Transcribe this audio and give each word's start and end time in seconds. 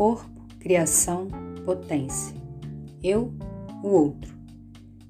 Corpo, 0.00 0.30
criação, 0.58 1.28
potência. 1.62 2.34
Eu, 3.02 3.34
o 3.84 3.88
outro. 3.88 4.34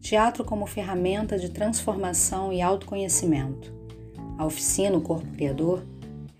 Teatro 0.01 0.43
como 0.43 0.67
ferramenta 0.67 1.39
de 1.39 1.49
transformação 1.49 2.53
e 2.53 2.61
autoconhecimento. 2.61 3.73
A 4.37 4.45
oficina 4.45 4.99
O 4.99 5.01
Corpo 5.01 5.29
Criador 5.29 5.87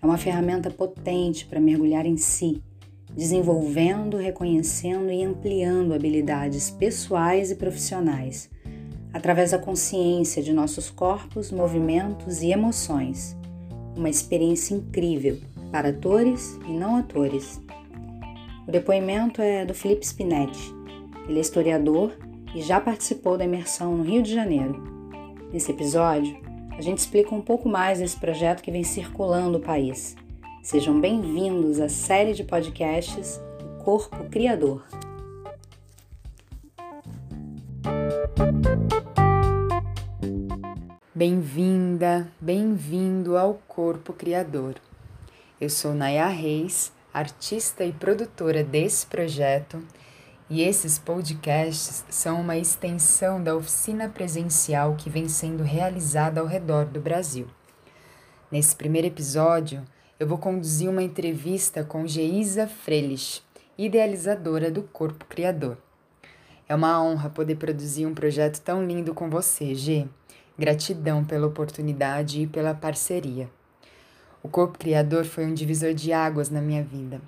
é 0.01 0.05
uma 0.05 0.17
ferramenta 0.17 0.69
potente 0.69 1.45
para 1.45 1.61
mergulhar 1.61 2.05
em 2.05 2.17
si, 2.17 2.61
desenvolvendo, 3.15 4.17
reconhecendo 4.17 5.09
e 5.09 5.23
ampliando 5.23 5.93
habilidades 5.93 6.69
pessoais 6.69 7.51
e 7.51 7.55
profissionais, 7.55 8.49
através 9.13 9.51
da 9.51 9.59
consciência 9.59 10.43
de 10.43 10.51
nossos 10.51 10.89
corpos, 10.89 11.53
movimentos 11.53 12.41
e 12.41 12.51
emoções. 12.51 13.33
Uma 13.95 14.09
experiência 14.09 14.75
incrível 14.75 15.39
para 15.71 15.87
atores 15.87 16.59
e 16.67 16.73
não 16.73 16.97
atores. 16.97 17.61
O 18.67 18.71
depoimento 18.71 19.41
é 19.41 19.65
do 19.65 19.73
Felipe 19.73 20.05
Spinetti. 20.05 20.73
Ele 21.27 21.39
é 21.39 21.41
historiador 21.41 22.15
e 22.53 22.61
já 22.61 22.79
participou 22.79 23.35
da 23.35 23.43
imersão 23.43 23.97
no 23.97 24.03
Rio 24.03 24.21
de 24.21 24.31
Janeiro. 24.31 24.81
Nesse 25.51 25.71
episódio, 25.71 26.39
a 26.77 26.81
gente 26.81 26.99
explica 26.99 27.33
um 27.33 27.41
pouco 27.41 27.67
mais 27.67 27.99
desse 27.99 28.17
projeto 28.17 28.61
que 28.61 28.71
vem 28.71 28.83
circulando 28.83 29.57
o 29.57 29.61
país. 29.61 30.15
Sejam 30.61 31.01
bem-vindos 31.01 31.79
à 31.79 31.89
série 31.89 32.33
de 32.33 32.43
podcasts 32.43 33.41
O 33.63 33.83
Corpo 33.83 34.23
Criador. 34.29 34.85
Bem-vinda, 41.15 42.31
bem-vindo 42.39 43.37
ao 43.37 43.55
Corpo 43.67 44.13
Criador. 44.13 44.75
Eu 45.59 45.69
sou 45.69 45.93
Naya 45.93 46.27
Reis, 46.27 46.91
artista 47.13 47.83
e 47.83 47.91
produtora 47.91 48.63
desse 48.63 49.05
projeto 49.05 49.83
e 50.49 50.61
esses 50.61 50.99
podcasts 50.99 52.03
são 52.09 52.41
uma 52.41 52.57
extensão 52.57 53.41
da 53.41 53.55
oficina 53.55 54.09
presencial 54.09 54.95
que 54.95 55.09
vem 55.09 55.29
sendo 55.29 55.63
realizada 55.63 56.41
ao 56.41 56.45
redor 56.45 56.85
do 56.85 56.99
Brasil. 56.99 57.47
Nesse 58.51 58.75
primeiro 58.75 59.07
episódio, 59.07 59.81
eu 60.19 60.27
vou 60.27 60.37
conduzir 60.37 60.89
uma 60.89 61.01
entrevista 61.01 61.83
com 61.83 62.05
Geisa 62.05 62.67
Frelich, 62.67 63.41
idealizadora 63.77 64.69
do 64.69 64.83
Corpo 64.83 65.25
Criador. 65.25 65.77
É 66.67 66.75
uma 66.75 67.01
honra 67.01 67.29
poder 67.29 67.55
produzir 67.55 68.05
um 68.05 68.13
projeto 68.13 68.59
tão 68.59 68.85
lindo 68.85 69.13
com 69.13 69.29
você, 69.29 69.73
G. 69.73 70.07
Gratidão 70.59 71.23
pela 71.23 71.47
oportunidade 71.47 72.41
e 72.41 72.47
pela 72.47 72.73
parceria. 72.73 73.49
O 74.43 74.49
Corpo 74.49 74.79
Criador 74.79 75.25
foi 75.25 75.45
um 75.45 75.53
divisor 75.53 75.93
de 75.93 76.11
águas 76.11 76.49
na 76.49 76.61
minha 76.61 76.83
vida 76.83 77.21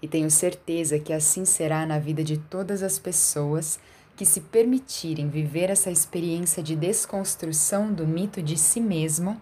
e 0.00 0.06
tenho 0.06 0.30
certeza 0.30 0.98
que 0.98 1.12
assim 1.12 1.44
será 1.44 1.84
na 1.84 1.98
vida 1.98 2.22
de 2.22 2.38
todas 2.38 2.82
as 2.82 2.98
pessoas 2.98 3.78
que 4.16 4.24
se 4.24 4.40
permitirem 4.40 5.28
viver 5.28 5.68
essa 5.68 5.90
experiência 5.90 6.62
de 6.62 6.76
desconstrução 6.76 7.92
do 7.92 8.06
mito 8.06 8.40
de 8.40 8.56
si 8.56 8.80
mesmo 8.80 9.40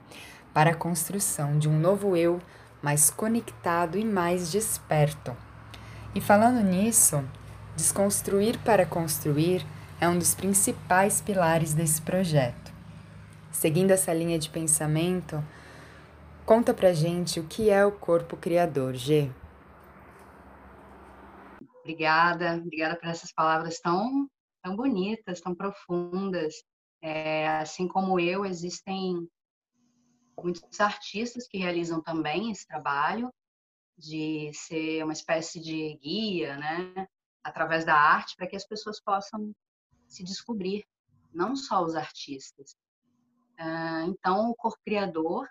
para 0.54 0.70
a 0.70 0.74
construção 0.74 1.58
de 1.58 1.68
um 1.68 1.78
novo 1.78 2.16
eu 2.16 2.40
mais 2.82 3.10
conectado 3.10 3.98
e 3.98 4.04
mais 4.04 4.50
desperto. 4.50 5.36
E 6.14 6.20
falando 6.20 6.62
nisso, 6.62 7.22
desconstruir 7.76 8.58
para 8.60 8.86
construir 8.86 9.66
é 10.00 10.08
um 10.08 10.18
dos 10.18 10.34
principais 10.34 11.20
pilares 11.20 11.74
desse 11.74 12.00
projeto. 12.00 12.72
Seguindo 13.50 13.90
essa 13.90 14.14
linha 14.14 14.38
de 14.38 14.48
pensamento, 14.48 15.42
conta 16.48 16.72
pra 16.72 16.94
gente 16.94 17.38
o 17.38 17.46
que 17.46 17.68
é 17.68 17.84
o 17.84 17.92
corpo 17.92 18.34
criador, 18.34 18.94
G. 18.94 19.30
Obrigada, 21.80 22.54
obrigada 22.54 22.96
por 22.96 23.06
essas 23.06 23.30
palavras 23.30 23.78
tão, 23.80 24.26
tão 24.62 24.74
bonitas, 24.74 25.42
tão 25.42 25.54
profundas. 25.54 26.54
É, 27.02 27.46
assim 27.58 27.86
como 27.86 28.18
eu, 28.18 28.46
existem 28.46 29.28
muitos 30.42 30.80
artistas 30.80 31.46
que 31.46 31.58
realizam 31.58 32.02
também 32.02 32.50
esse 32.50 32.66
trabalho 32.66 33.30
de 33.98 34.50
ser 34.54 35.04
uma 35.04 35.12
espécie 35.12 35.60
de 35.60 35.98
guia, 36.02 36.56
né, 36.56 37.06
através 37.44 37.84
da 37.84 37.94
arte, 37.94 38.34
para 38.36 38.46
que 38.46 38.56
as 38.56 38.66
pessoas 38.66 38.98
possam 39.02 39.52
se 40.06 40.24
descobrir, 40.24 40.82
não 41.30 41.54
só 41.54 41.84
os 41.84 41.94
artistas. 41.94 42.74
Ah, 43.58 44.04
então, 44.06 44.48
o 44.48 44.54
corpo 44.54 44.78
criador 44.82 45.46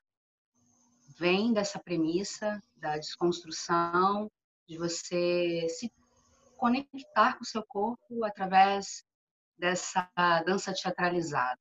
vem 1.17 1.53
dessa 1.53 1.79
premissa 1.79 2.61
da 2.75 2.97
desconstrução, 2.97 4.31
de 4.67 4.77
você 4.77 5.67
se 5.69 5.91
conectar 6.55 7.33
com 7.35 7.43
o 7.43 7.47
seu 7.47 7.63
corpo 7.65 8.23
através 8.23 9.03
dessa 9.57 10.09
dança 10.45 10.73
teatralizada. 10.73 11.59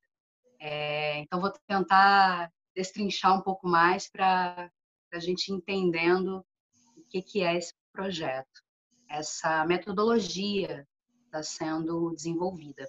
É, 0.59 1.19
então, 1.19 1.39
vou 1.39 1.51
tentar 1.67 2.51
destrinchar 2.75 3.35
um 3.35 3.41
pouco 3.41 3.67
mais 3.67 4.09
para 4.09 4.69
a 5.11 5.19
gente 5.19 5.51
entendendo 5.51 6.45
o 6.95 7.01
que, 7.09 7.21
que 7.21 7.41
é 7.41 7.55
esse 7.55 7.73
projeto, 7.91 8.61
essa 9.09 9.65
metodologia 9.65 10.87
está 11.25 11.41
sendo 11.41 12.13
desenvolvida. 12.13 12.87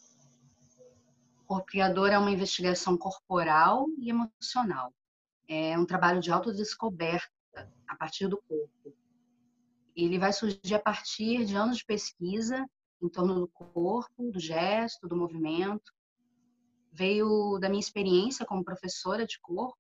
O 1.43 1.47
Corpo 1.47 1.67
Criador 1.67 2.11
é 2.11 2.19
uma 2.19 2.31
investigação 2.31 2.97
corporal 2.99 3.87
e 3.99 4.11
emocional. 4.11 4.93
É 5.49 5.79
um 5.79 5.87
trabalho 5.87 6.21
de 6.21 6.31
autodescoberta 6.31 7.33
a 7.89 7.97
partir 7.97 8.29
do 8.29 8.37
corpo 8.37 8.95
ele 10.05 10.19
vai 10.19 10.33
surgir 10.33 10.75
a 10.75 10.81
partir 10.81 11.45
de 11.45 11.57
anos 11.57 11.79
de 11.79 11.85
pesquisa 11.85 12.65
em 13.03 13.09
torno 13.09 13.35
do 13.35 13.49
corpo, 13.49 14.31
do 14.31 14.39
gesto, 14.39 15.09
do 15.09 15.17
movimento. 15.17 15.93
Veio 16.93 17.59
da 17.59 17.69
minha 17.69 17.81
experiência 17.81 18.47
como 18.47 18.65
professora 18.65 19.27
de 19.27 19.39
corpo, 19.41 19.77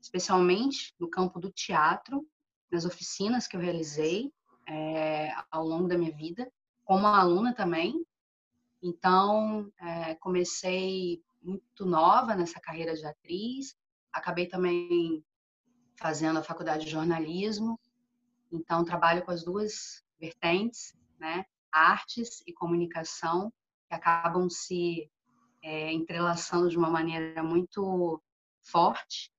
especialmente 0.00 0.94
no 0.98 1.08
campo 1.08 1.40
do 1.40 1.50
teatro, 1.50 2.24
nas 2.70 2.84
oficinas 2.84 3.46
que 3.46 3.56
eu 3.56 3.60
realizei 3.60 4.32
é, 4.68 5.32
ao 5.50 5.66
longo 5.66 5.88
da 5.88 5.98
minha 5.98 6.14
vida, 6.14 6.50
como 6.84 7.06
aluna 7.06 7.52
também. 7.52 8.04
Então, 8.82 9.72
é, 9.80 10.14
comecei 10.16 11.22
muito 11.42 11.84
nova 11.84 12.34
nessa 12.34 12.60
carreira 12.60 12.94
de 12.94 13.04
atriz, 13.04 13.76
acabei 14.16 14.46
também 14.46 15.24
fazendo 15.98 16.38
a 16.38 16.42
faculdade 16.42 16.84
de 16.84 16.90
jornalismo 16.90 17.78
então, 18.52 18.84
trabalho 18.84 19.24
com 19.24 19.30
as 19.30 19.44
duas 19.44 20.02
vertentes, 20.18 20.94
né? 21.18 21.44
artes 21.70 22.42
e 22.46 22.52
comunicação, 22.52 23.52
que 23.88 23.94
acabam 23.94 24.48
se 24.48 25.10
é, 25.62 25.92
entrelaçando 25.92 26.70
de 26.70 26.78
uma 26.78 26.90
maneira 26.90 27.42
muito 27.42 28.22
forte. 28.62 29.30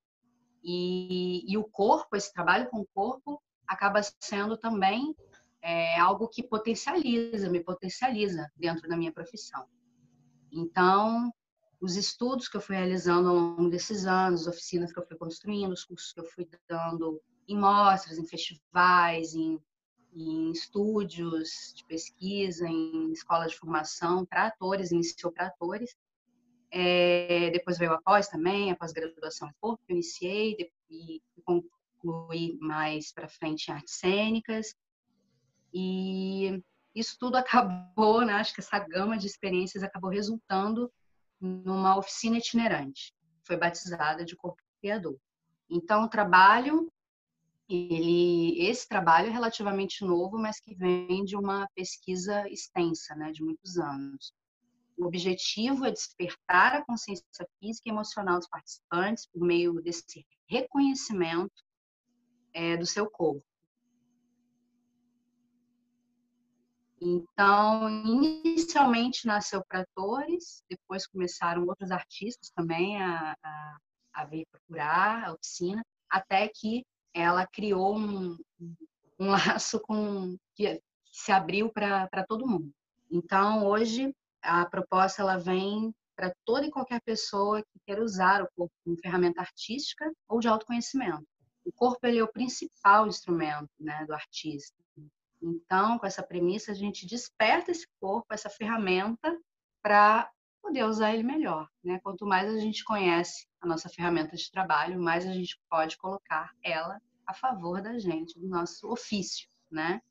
E, 0.63 1.51
e, 1.51 1.57
o 1.57 1.63
corpo, 1.63 2.15
esse 2.15 2.31
trabalho 2.33 2.69
com 2.69 2.81
o 2.81 2.87
corpo, 2.93 3.41
acaba 3.65 4.01
sendo 4.19 4.57
também 4.57 5.15
é, 5.61 5.99
algo 5.99 6.27
que 6.27 6.43
potencializa, 6.43 7.49
me 7.49 7.63
potencializa 7.63 8.51
dentro 8.55 8.87
da 8.87 8.97
minha 8.97 9.11
profissão. 9.11 9.65
Então, 10.51 11.33
os 11.79 11.95
estudos 11.95 12.47
que 12.47 12.57
eu 12.57 12.61
fui 12.61 12.75
realizando 12.75 13.29
ao 13.29 13.35
longo 13.35 13.69
desses 13.69 14.05
anos, 14.05 14.41
as 14.41 14.47
oficinas 14.47 14.91
que 14.91 14.99
eu 14.99 15.05
fui 15.05 15.15
construindo, 15.15 15.71
os 15.71 15.83
cursos 15.83 16.11
que 16.11 16.19
eu 16.19 16.25
fui 16.25 16.47
dando 16.67 17.21
em 17.47 17.57
mostras, 17.57 18.17
em 18.17 18.25
festivais, 18.25 19.35
em, 19.35 19.59
em 20.13 20.51
estúdios 20.51 21.73
de 21.75 21.85
pesquisa, 21.85 22.67
em 22.67 23.11
escolas 23.11 23.51
de 23.51 23.57
formação 23.57 24.25
para 24.25 24.47
atores, 24.47 24.91
iniciou 24.91 25.31
para 25.31 25.47
atores. 25.47 25.95
É, 26.71 27.49
depois 27.51 27.77
veio 27.77 27.93
a 27.93 28.01
pós 28.01 28.27
também, 28.27 28.71
a 28.71 28.75
pós-graduação 28.75 29.47
em 29.47 29.53
corpo, 29.61 29.81
que 29.85 29.93
eu 29.93 29.95
iniciei 29.95 30.57
e 30.89 31.21
concluí 31.45 32.57
mais 32.59 33.13
para 33.13 33.29
frente 33.29 33.67
em 33.67 33.73
artes 33.73 33.93
cênicas. 33.95 34.75
E 35.71 36.61
isso 36.93 37.15
tudo 37.19 37.35
acabou, 37.37 38.25
né, 38.25 38.33
acho 38.33 38.53
que 38.53 38.61
essa 38.61 38.79
gama 38.79 39.17
de 39.17 39.27
experiências 39.27 39.83
acabou 39.83 40.09
resultando 40.09 40.91
numa 41.39 41.97
oficina 41.97 42.37
itinerante. 42.37 43.13
Foi 43.43 43.57
batizada 43.57 44.25
de 44.25 44.35
Corpo 44.35 44.61
Criador. 44.81 45.17
Então, 45.69 46.03
o 46.03 46.09
trabalho 46.09 46.91
ele, 47.69 48.65
esse 48.65 48.87
trabalho 48.87 49.27
é 49.27 49.31
relativamente 49.31 50.05
novo, 50.05 50.37
mas 50.37 50.59
que 50.59 50.73
vem 50.73 51.23
de 51.25 51.35
uma 51.35 51.67
pesquisa 51.75 52.47
extensa, 52.49 53.13
né, 53.15 53.31
de 53.31 53.43
muitos 53.43 53.77
anos. 53.77 54.33
O 54.97 55.05
objetivo 55.05 55.85
é 55.85 55.91
despertar 55.91 56.75
a 56.75 56.85
consciência 56.85 57.47
física 57.59 57.89
e 57.89 57.91
emocional 57.91 58.39
dos 58.39 58.47
participantes 58.47 59.27
por 59.27 59.45
meio 59.45 59.81
desse 59.81 60.25
reconhecimento 60.47 61.53
é, 62.53 62.77
do 62.77 62.85
seu 62.85 63.09
corpo. 63.09 63.43
Então, 66.99 67.89
inicialmente 67.89 69.27
nasceu 69.27 69.63
para 69.67 69.81
atores, 69.81 70.63
depois 70.69 71.05
começaram 71.05 71.65
outros 71.67 71.91
artistas 71.91 72.49
também 72.49 72.99
a, 73.01 73.35
a, 73.43 73.77
a 74.13 74.25
vir 74.25 74.47
procurar 74.51 75.25
a 75.25 75.33
oficina, 75.33 75.83
até 76.09 76.47
que 76.47 76.83
ela 77.13 77.45
criou 77.45 77.97
um, 77.97 78.37
um 79.19 79.29
laço 79.29 79.79
com 79.81 80.35
que 80.55 80.81
se 81.11 81.31
abriu 81.31 81.71
para 81.71 82.25
todo 82.27 82.47
mundo. 82.47 82.71
Então, 83.11 83.65
hoje, 83.65 84.13
a 84.41 84.65
proposta 84.65 85.21
ela 85.21 85.37
vem 85.37 85.93
para 86.15 86.33
toda 86.43 86.65
e 86.65 86.71
qualquer 86.71 87.01
pessoa 87.01 87.61
que 87.61 87.79
queira 87.85 88.03
usar 88.03 88.41
o 88.41 88.49
corpo 88.55 88.73
como 88.83 88.97
ferramenta 88.97 89.41
artística 89.41 90.11
ou 90.27 90.39
de 90.39 90.47
autoconhecimento. 90.47 91.25
O 91.63 91.71
corpo 91.71 92.05
ele 92.07 92.17
é 92.19 92.23
o 92.23 92.31
principal 92.31 93.07
instrumento 93.07 93.69
né, 93.79 94.03
do 94.05 94.13
artista. 94.13 94.75
Então, 95.41 95.99
com 95.99 96.05
essa 96.05 96.23
premissa, 96.23 96.71
a 96.71 96.75
gente 96.75 97.05
desperta 97.05 97.71
esse 97.71 97.87
corpo, 97.99 98.33
essa 98.33 98.49
ferramenta, 98.49 99.37
para 99.81 100.29
poder 100.61 100.83
usar 100.83 101.13
ele 101.13 101.23
melhor. 101.23 101.69
Né? 101.83 101.99
Quanto 102.03 102.25
mais 102.25 102.53
a 102.53 102.59
gente 102.59 102.83
conhece 102.83 103.47
a 103.61 103.67
nossa 103.67 103.89
ferramenta 103.89 104.35
de 104.35 104.51
trabalho, 104.51 104.99
mais 104.99 105.25
a 105.25 105.31
gente 105.31 105.59
pode 105.69 105.97
colocar 105.97 106.51
ela 106.63 106.99
a 107.25 107.33
favor 107.33 107.81
da 107.81 107.97
gente, 107.97 108.39
do 108.39 108.47
nosso 108.47 108.89
ofício, 108.89 109.49
né? 109.69 110.01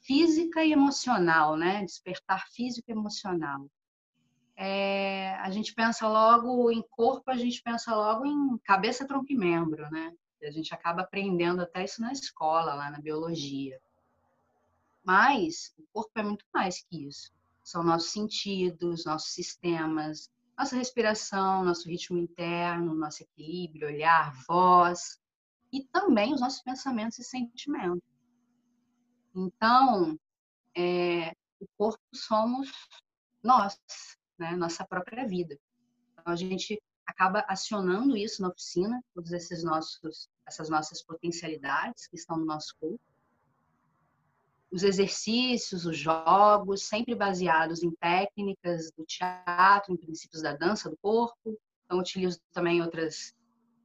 Física 0.00 0.62
e 0.62 0.72
emocional, 0.72 1.56
né? 1.56 1.82
Despertar 1.82 2.46
físico 2.48 2.90
e 2.90 2.92
emocional. 2.92 3.66
É, 4.56 5.34
a 5.36 5.50
gente 5.50 5.74
pensa 5.74 6.06
logo 6.06 6.70
em 6.70 6.82
corpo, 6.90 7.30
a 7.30 7.36
gente 7.36 7.62
pensa 7.62 7.94
logo 7.94 8.26
em 8.26 8.58
cabeça, 8.58 9.06
tronco 9.06 9.32
e 9.32 9.36
membro, 9.36 9.90
né? 9.90 10.12
A 10.42 10.50
gente 10.50 10.74
acaba 10.74 11.02
aprendendo 11.02 11.62
até 11.62 11.82
isso 11.82 12.02
na 12.02 12.12
escola, 12.12 12.74
lá 12.74 12.90
na 12.90 13.00
biologia. 13.00 13.80
Mas 15.04 15.74
o 15.78 15.84
corpo 15.92 16.18
é 16.18 16.22
muito 16.22 16.44
mais 16.52 16.82
que 16.82 17.06
isso. 17.06 17.30
São 17.62 17.82
nossos 17.82 18.10
sentidos, 18.10 19.04
nossos 19.04 19.32
sistemas, 19.32 20.30
nossa 20.56 20.76
respiração, 20.76 21.64
nosso 21.64 21.88
ritmo 21.88 22.16
interno, 22.16 22.94
nosso 22.94 23.22
equilíbrio, 23.22 23.88
olhar, 23.88 24.32
voz 24.46 25.20
e 25.72 25.84
também 25.86 26.32
os 26.32 26.40
nossos 26.40 26.62
pensamentos 26.62 27.18
e 27.18 27.24
sentimentos. 27.24 28.08
Então, 29.34 30.18
é, 30.76 31.32
o 31.60 31.66
corpo 31.76 32.02
somos 32.14 32.70
nós, 33.42 33.78
né? 34.38 34.54
nossa 34.56 34.86
própria 34.86 35.26
vida. 35.26 35.58
Então, 36.12 36.32
a 36.32 36.36
gente 36.36 36.80
acaba 37.04 37.44
acionando 37.48 38.16
isso 38.16 38.40
na 38.40 38.48
oficina, 38.48 39.02
todos 39.14 39.32
esses 39.32 39.62
nossos, 39.64 40.30
essas 40.46 40.68
nossas 40.68 41.02
potencialidades 41.02 42.06
que 42.06 42.16
estão 42.16 42.38
no 42.38 42.44
nosso 42.44 42.74
corpo. 42.80 43.00
Os 44.74 44.82
exercícios, 44.82 45.86
os 45.86 45.96
jogos, 45.96 46.88
sempre 46.88 47.14
baseados 47.14 47.84
em 47.84 47.92
técnicas 47.92 48.90
do 48.90 49.04
teatro, 49.04 49.92
em 49.92 49.96
princípios 49.96 50.42
da 50.42 50.52
dança 50.52 50.90
do 50.90 50.96
corpo. 50.96 51.56
Então, 51.84 52.00
utilizo 52.00 52.40
também 52.52 52.82
outras 52.82 53.32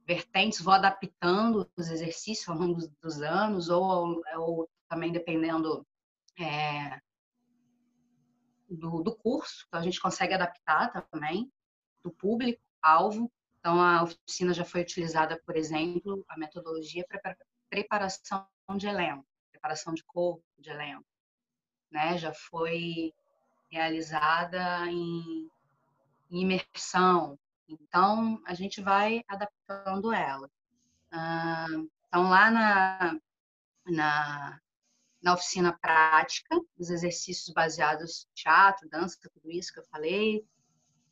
vertentes, 0.04 0.60
vou 0.60 0.74
adaptando 0.74 1.70
os 1.76 1.88
exercícios 1.88 2.48
ao 2.48 2.56
longo 2.56 2.80
dos 3.00 3.22
anos, 3.22 3.68
ou, 3.68 4.20
ou 4.36 4.68
também 4.88 5.12
dependendo 5.12 5.86
é, 6.36 6.98
do, 8.68 9.00
do 9.02 9.14
curso, 9.14 9.64
então 9.68 9.78
a 9.78 9.82
gente 9.84 10.00
consegue 10.00 10.34
adaptar 10.34 10.90
também 11.10 11.48
do 12.02 12.10
público 12.10 12.60
alvo. 12.82 13.30
Então, 13.60 13.80
a 13.80 14.02
oficina 14.02 14.52
já 14.52 14.64
foi 14.64 14.80
utilizada, 14.80 15.40
por 15.46 15.56
exemplo, 15.56 16.24
a 16.28 16.36
metodologia 16.36 17.04
para 17.06 17.36
preparação 17.68 18.48
de 18.76 18.88
elenco, 18.88 19.24
preparação 19.60 19.92
de 19.92 20.02
corpo 20.04 20.42
de 20.58 20.70
elenco. 20.70 21.04
Né? 21.90 22.16
Já 22.16 22.32
foi 22.32 23.12
realizada 23.70 24.86
em, 24.86 25.48
em 26.30 26.40
imersão. 26.42 27.38
Então, 27.68 28.40
a 28.46 28.54
gente 28.54 28.80
vai 28.80 29.22
adaptando 29.28 30.12
ela. 30.12 30.50
Ah, 31.12 31.66
então, 32.08 32.28
lá 32.28 32.50
na, 32.50 33.20
na, 33.86 34.60
na 35.22 35.34
oficina 35.34 35.76
prática, 35.80 36.58
os 36.78 36.90
exercícios 36.90 37.52
baseados 37.54 38.26
em 38.30 38.34
teatro, 38.34 38.88
dança, 38.88 39.18
tudo 39.32 39.50
isso 39.50 39.72
que 39.72 39.78
eu 39.78 39.84
falei, 39.84 40.44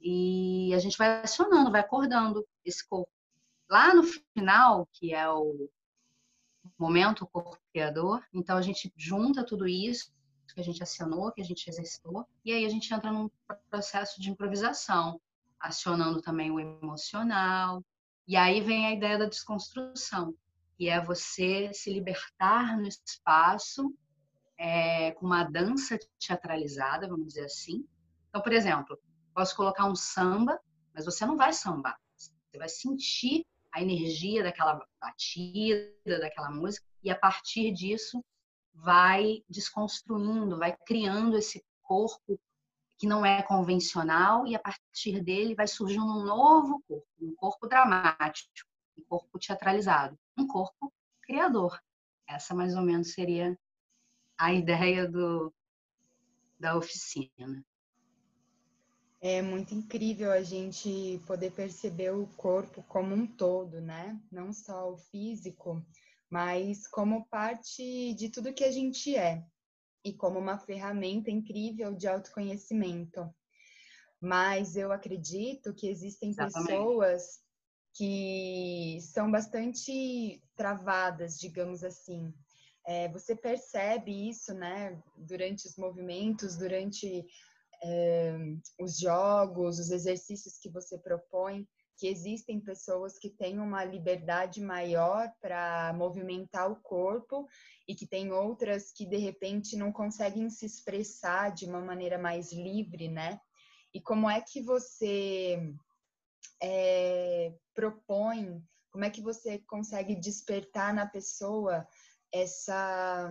e 0.00 0.72
a 0.74 0.78
gente 0.78 0.96
vai 0.96 1.20
acionando, 1.22 1.70
vai 1.70 1.80
acordando 1.80 2.46
esse 2.64 2.86
corpo. 2.86 3.10
Lá 3.68 3.94
no 3.94 4.02
final, 4.02 4.88
que 4.92 5.12
é 5.12 5.28
o 5.28 5.68
momento 6.78 7.26
corpo 7.26 7.58
criador, 7.72 8.22
então 8.32 8.56
a 8.56 8.62
gente 8.62 8.92
junta 8.96 9.44
tudo 9.44 9.66
isso 9.66 10.12
que 10.54 10.60
a 10.60 10.64
gente 10.64 10.82
acionou, 10.82 11.30
que 11.32 11.42
a 11.42 11.44
gente 11.44 11.68
exercitou, 11.68 12.26
e 12.44 12.52
aí 12.52 12.64
a 12.64 12.68
gente 12.68 12.92
entra 12.92 13.12
num 13.12 13.30
processo 13.70 14.20
de 14.20 14.30
improvisação, 14.30 15.20
acionando 15.60 16.22
também 16.22 16.50
o 16.50 16.58
emocional, 16.58 17.84
e 18.26 18.36
aí 18.36 18.60
vem 18.60 18.86
a 18.86 18.92
ideia 18.92 19.18
da 19.18 19.26
desconstrução, 19.26 20.34
que 20.76 20.88
é 20.88 21.04
você 21.04 21.70
se 21.74 21.92
libertar 21.92 22.78
no 22.78 22.88
espaço 22.88 23.94
é, 24.56 25.12
com 25.12 25.26
uma 25.26 25.44
dança 25.44 25.98
teatralizada, 26.18 27.08
vamos 27.08 27.28
dizer 27.28 27.44
assim. 27.44 27.86
Então, 28.28 28.40
por 28.40 28.52
exemplo, 28.52 28.98
Posso 29.38 29.54
colocar 29.54 29.84
um 29.84 29.94
samba, 29.94 30.58
mas 30.92 31.04
você 31.04 31.24
não 31.24 31.36
vai 31.36 31.52
sambar. 31.52 31.96
Você 32.16 32.58
vai 32.58 32.68
sentir 32.68 33.46
a 33.72 33.82
energia 33.82 34.42
daquela 34.42 34.84
batida, 35.00 36.18
daquela 36.20 36.50
música, 36.50 36.86
e 37.02 37.10
a 37.10 37.16
partir 37.16 37.72
disso 37.72 38.24
vai 38.72 39.42
desconstruindo, 39.48 40.58
vai 40.58 40.76
criando 40.86 41.36
esse 41.36 41.64
corpo 41.82 42.38
que 42.98 43.06
não 43.06 43.24
é 43.24 43.42
convencional, 43.42 44.46
e 44.46 44.56
a 44.56 44.58
partir 44.58 45.22
dele 45.22 45.54
vai 45.54 45.68
surgindo 45.68 46.04
um 46.04 46.24
novo 46.24 46.82
corpo, 46.86 47.06
um 47.20 47.34
corpo 47.36 47.68
dramático, 47.68 48.50
um 48.96 49.02
corpo 49.04 49.38
teatralizado, 49.38 50.18
um 50.36 50.46
corpo 50.46 50.92
criador. 51.22 51.80
Essa 52.26 52.54
mais 52.54 52.74
ou 52.74 52.82
menos 52.82 53.12
seria 53.12 53.56
a 54.36 54.52
ideia 54.52 55.08
do, 55.08 55.54
da 56.58 56.76
oficina. 56.76 57.64
É 59.20 59.42
muito 59.42 59.74
incrível 59.74 60.30
a 60.30 60.42
gente 60.42 61.20
poder 61.26 61.50
perceber 61.50 62.10
o 62.10 62.26
corpo 62.36 62.82
como 62.84 63.14
um 63.14 63.26
todo, 63.26 63.80
né? 63.80 64.20
Não 64.30 64.52
só 64.52 64.92
o 64.92 64.96
físico, 64.96 65.84
mas 66.30 66.86
como 66.86 67.26
parte 67.28 68.14
de 68.14 68.28
tudo 68.28 68.54
que 68.54 68.62
a 68.62 68.70
gente 68.70 69.16
é 69.16 69.44
e 70.04 70.12
como 70.12 70.38
uma 70.38 70.56
ferramenta 70.56 71.30
incrível 71.30 71.94
de 71.94 72.06
autoconhecimento. 72.06 73.28
Mas 74.20 74.76
eu 74.76 74.92
acredito 74.92 75.74
que 75.74 75.88
existem 75.88 76.30
Exatamente. 76.30 76.68
pessoas 76.68 77.40
que 77.94 78.98
são 79.00 79.30
bastante 79.30 80.40
travadas, 80.54 81.38
digamos 81.38 81.82
assim. 81.82 82.32
É, 82.86 83.08
você 83.08 83.34
percebe 83.34 84.28
isso, 84.28 84.54
né, 84.54 85.02
durante 85.16 85.66
os 85.66 85.76
movimentos, 85.76 86.56
durante 86.56 87.26
os 88.78 88.98
jogos, 88.98 89.78
os 89.78 89.90
exercícios 89.90 90.58
que 90.58 90.68
você 90.68 90.98
propõe, 90.98 91.66
que 91.98 92.06
existem 92.06 92.60
pessoas 92.60 93.18
que 93.18 93.28
têm 93.28 93.58
uma 93.58 93.84
liberdade 93.84 94.60
maior 94.60 95.32
para 95.40 95.92
movimentar 95.94 96.70
o 96.70 96.76
corpo 96.76 97.46
e 97.88 97.94
que 97.94 98.06
tem 98.06 98.32
outras 98.32 98.92
que 98.92 99.04
de 99.04 99.16
repente 99.16 99.76
não 99.76 99.92
conseguem 99.92 100.48
se 100.48 100.64
expressar 100.64 101.52
de 101.52 101.66
uma 101.66 101.80
maneira 101.80 102.16
mais 102.16 102.52
livre, 102.52 103.08
né? 103.08 103.40
E 103.92 104.00
como 104.00 104.30
é 104.30 104.40
que 104.40 104.62
você 104.62 105.74
é, 106.62 107.52
propõe, 107.74 108.62
como 108.92 109.04
é 109.04 109.10
que 109.10 109.20
você 109.20 109.58
consegue 109.66 110.14
despertar 110.14 110.94
na 110.94 111.06
pessoa 111.06 111.86
essa 112.32 113.28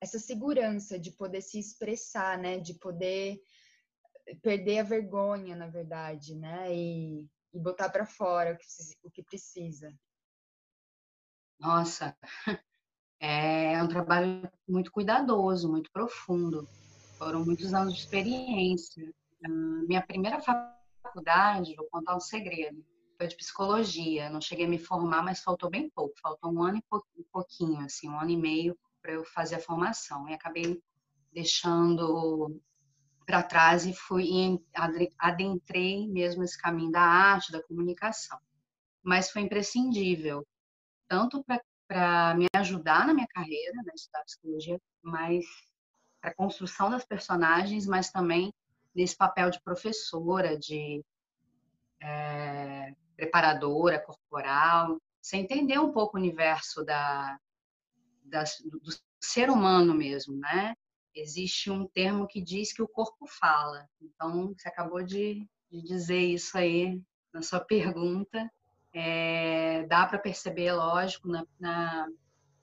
essa 0.00 0.18
segurança 0.18 0.96
de 0.96 1.10
poder 1.10 1.40
se 1.40 1.58
expressar, 1.58 2.38
né? 2.38 2.58
De 2.58 2.74
poder 2.74 3.40
perder 4.36 4.80
a 4.80 4.84
vergonha, 4.84 5.56
na 5.56 5.66
verdade, 5.66 6.34
né? 6.34 6.74
E, 6.74 7.28
e 7.52 7.58
botar 7.58 7.88
para 7.88 8.06
fora 8.06 8.52
o 8.52 8.58
que, 8.58 8.66
o 9.02 9.10
que 9.10 9.22
precisa. 9.22 9.92
Nossa, 11.58 12.16
é 13.20 13.82
um 13.82 13.88
trabalho 13.88 14.50
muito 14.68 14.92
cuidadoso, 14.92 15.70
muito 15.70 15.90
profundo. 15.90 16.68
Foram 17.18 17.44
muitos 17.44 17.74
anos 17.74 17.94
de 17.94 18.00
experiência. 18.00 19.12
Minha 19.42 20.02
primeira 20.02 20.40
faculdade, 20.40 21.74
vou 21.74 21.88
contar 21.90 22.16
um 22.16 22.20
segredo, 22.20 22.84
foi 23.16 23.26
de 23.26 23.36
psicologia. 23.36 24.30
Não 24.30 24.40
cheguei 24.40 24.66
a 24.66 24.68
me 24.68 24.78
formar, 24.78 25.22
mas 25.22 25.40
faltou 25.40 25.68
bem 25.68 25.90
pouco. 25.90 26.14
Faltou 26.20 26.52
um 26.52 26.62
ano 26.62 26.78
e 26.78 27.24
pouquinho, 27.32 27.80
assim, 27.80 28.08
um 28.08 28.20
ano 28.20 28.30
e 28.30 28.36
meio 28.36 28.78
para 29.02 29.12
eu 29.12 29.24
fazer 29.24 29.56
a 29.56 29.60
formação. 29.60 30.28
E 30.28 30.34
acabei 30.34 30.80
deixando 31.32 32.60
para 33.28 33.42
trás 33.42 33.84
e 33.84 33.92
fui 33.92 34.26
adentrei 35.18 36.08
mesmo 36.08 36.42
esse 36.42 36.56
caminho 36.56 36.90
da 36.90 37.02
arte, 37.02 37.52
da 37.52 37.62
comunicação. 37.62 38.40
Mas 39.02 39.30
foi 39.30 39.42
imprescindível, 39.42 40.46
tanto 41.06 41.44
para 41.86 42.34
me 42.34 42.46
ajudar 42.56 43.06
na 43.06 43.12
minha 43.12 43.26
carreira, 43.28 43.82
né, 43.82 43.92
estudar 43.94 44.24
psicologia, 44.24 44.80
mas 45.02 45.44
para 46.22 46.30
a 46.30 46.34
construção 46.34 46.88
das 46.88 47.04
personagens, 47.04 47.86
mas 47.86 48.10
também 48.10 48.50
nesse 48.94 49.14
papel 49.14 49.50
de 49.50 49.60
professora, 49.60 50.58
de 50.58 51.04
é, 52.00 52.94
preparadora 53.14 54.00
corporal, 54.00 54.96
você 55.20 55.36
entender 55.36 55.78
um 55.78 55.92
pouco 55.92 56.16
o 56.16 56.20
universo 56.20 56.82
da, 56.82 57.38
do, 58.24 58.80
do 58.80 58.90
ser 59.20 59.50
humano 59.50 59.92
mesmo, 59.92 60.34
né? 60.38 60.74
Existe 61.20 61.70
um 61.70 61.86
termo 61.86 62.26
que 62.26 62.40
diz 62.42 62.72
que 62.72 62.82
o 62.82 62.88
corpo 62.88 63.26
fala. 63.26 63.88
Então, 64.00 64.54
você 64.54 64.68
acabou 64.68 65.02
de, 65.02 65.48
de 65.70 65.82
dizer 65.82 66.20
isso 66.20 66.56
aí 66.56 67.02
na 67.32 67.42
sua 67.42 67.60
pergunta. 67.60 68.50
É, 68.92 69.84
dá 69.86 70.06
para 70.06 70.18
perceber, 70.18 70.72
lógico, 70.72 71.28
na, 71.28 71.46
na, 71.58 72.06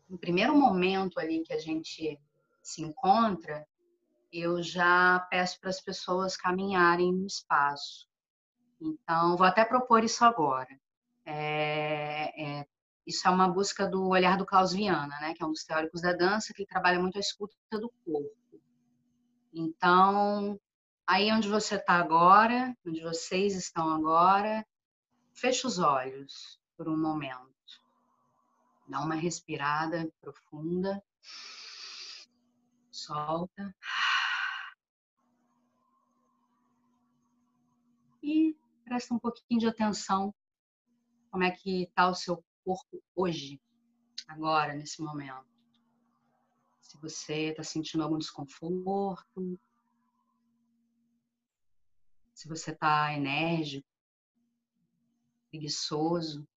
no 0.09 0.17
primeiro 0.17 0.55
momento 0.55 1.19
ali 1.19 1.43
que 1.43 1.53
a 1.53 1.59
gente 1.59 2.19
se 2.61 2.81
encontra, 2.81 3.65
eu 4.31 4.61
já 4.61 5.19
peço 5.29 5.59
para 5.59 5.69
as 5.69 5.79
pessoas 5.79 6.35
caminharem 6.35 7.13
no 7.13 7.25
espaço. 7.25 8.07
Então, 8.81 9.37
vou 9.37 9.45
até 9.45 9.63
propor 9.63 10.03
isso 10.03 10.25
agora. 10.25 10.67
É, 11.25 12.59
é, 12.59 12.67
isso 13.05 13.27
é 13.27 13.31
uma 13.31 13.47
busca 13.47 13.87
do 13.87 14.07
olhar 14.09 14.37
do 14.37 14.45
Klaus 14.45 14.73
Viana, 14.73 15.19
né, 15.19 15.33
que 15.33 15.43
é 15.43 15.45
um 15.45 15.51
dos 15.51 15.63
teóricos 15.63 16.01
da 16.01 16.11
dança, 16.11 16.53
que 16.53 16.65
trabalha 16.65 16.99
muito 16.99 17.17
a 17.17 17.21
escuta 17.21 17.55
do 17.71 17.91
corpo. 18.03 18.35
Então, 19.57 20.59
aí 21.07 21.31
onde 21.31 21.47
você 21.47 21.75
está 21.75 21.93
agora, 21.93 22.75
onde 22.85 23.01
vocês 23.01 23.55
estão 23.55 23.89
agora, 23.89 24.67
feche 25.33 25.65
os 25.65 25.79
olhos 25.79 26.59
por 26.75 26.89
um 26.89 26.97
momento. 26.97 27.55
Dá 28.85 28.99
uma 28.99 29.15
respirada 29.15 30.11
profunda. 30.19 31.01
Solta. 32.91 33.73
E 38.21 38.57
presta 38.83 39.13
um 39.13 39.19
pouquinho 39.19 39.61
de 39.61 39.67
atenção 39.67 40.35
como 41.31 41.45
é 41.45 41.51
que 41.51 41.83
está 41.83 42.09
o 42.09 42.15
seu 42.15 42.43
corpo 42.65 43.01
hoje, 43.15 43.61
agora, 44.27 44.73
nesse 44.73 45.01
momento. 45.01 45.54
Se 46.95 47.01
você 47.01 47.49
está 47.49 47.61
sentindo 47.61 48.03
algum 48.03 48.17
desconforto, 48.17 49.59
se 52.33 52.47
você 52.47 52.71
está 52.71 53.13
enérgico, 53.13 53.85
preguiçoso. 55.49 56.47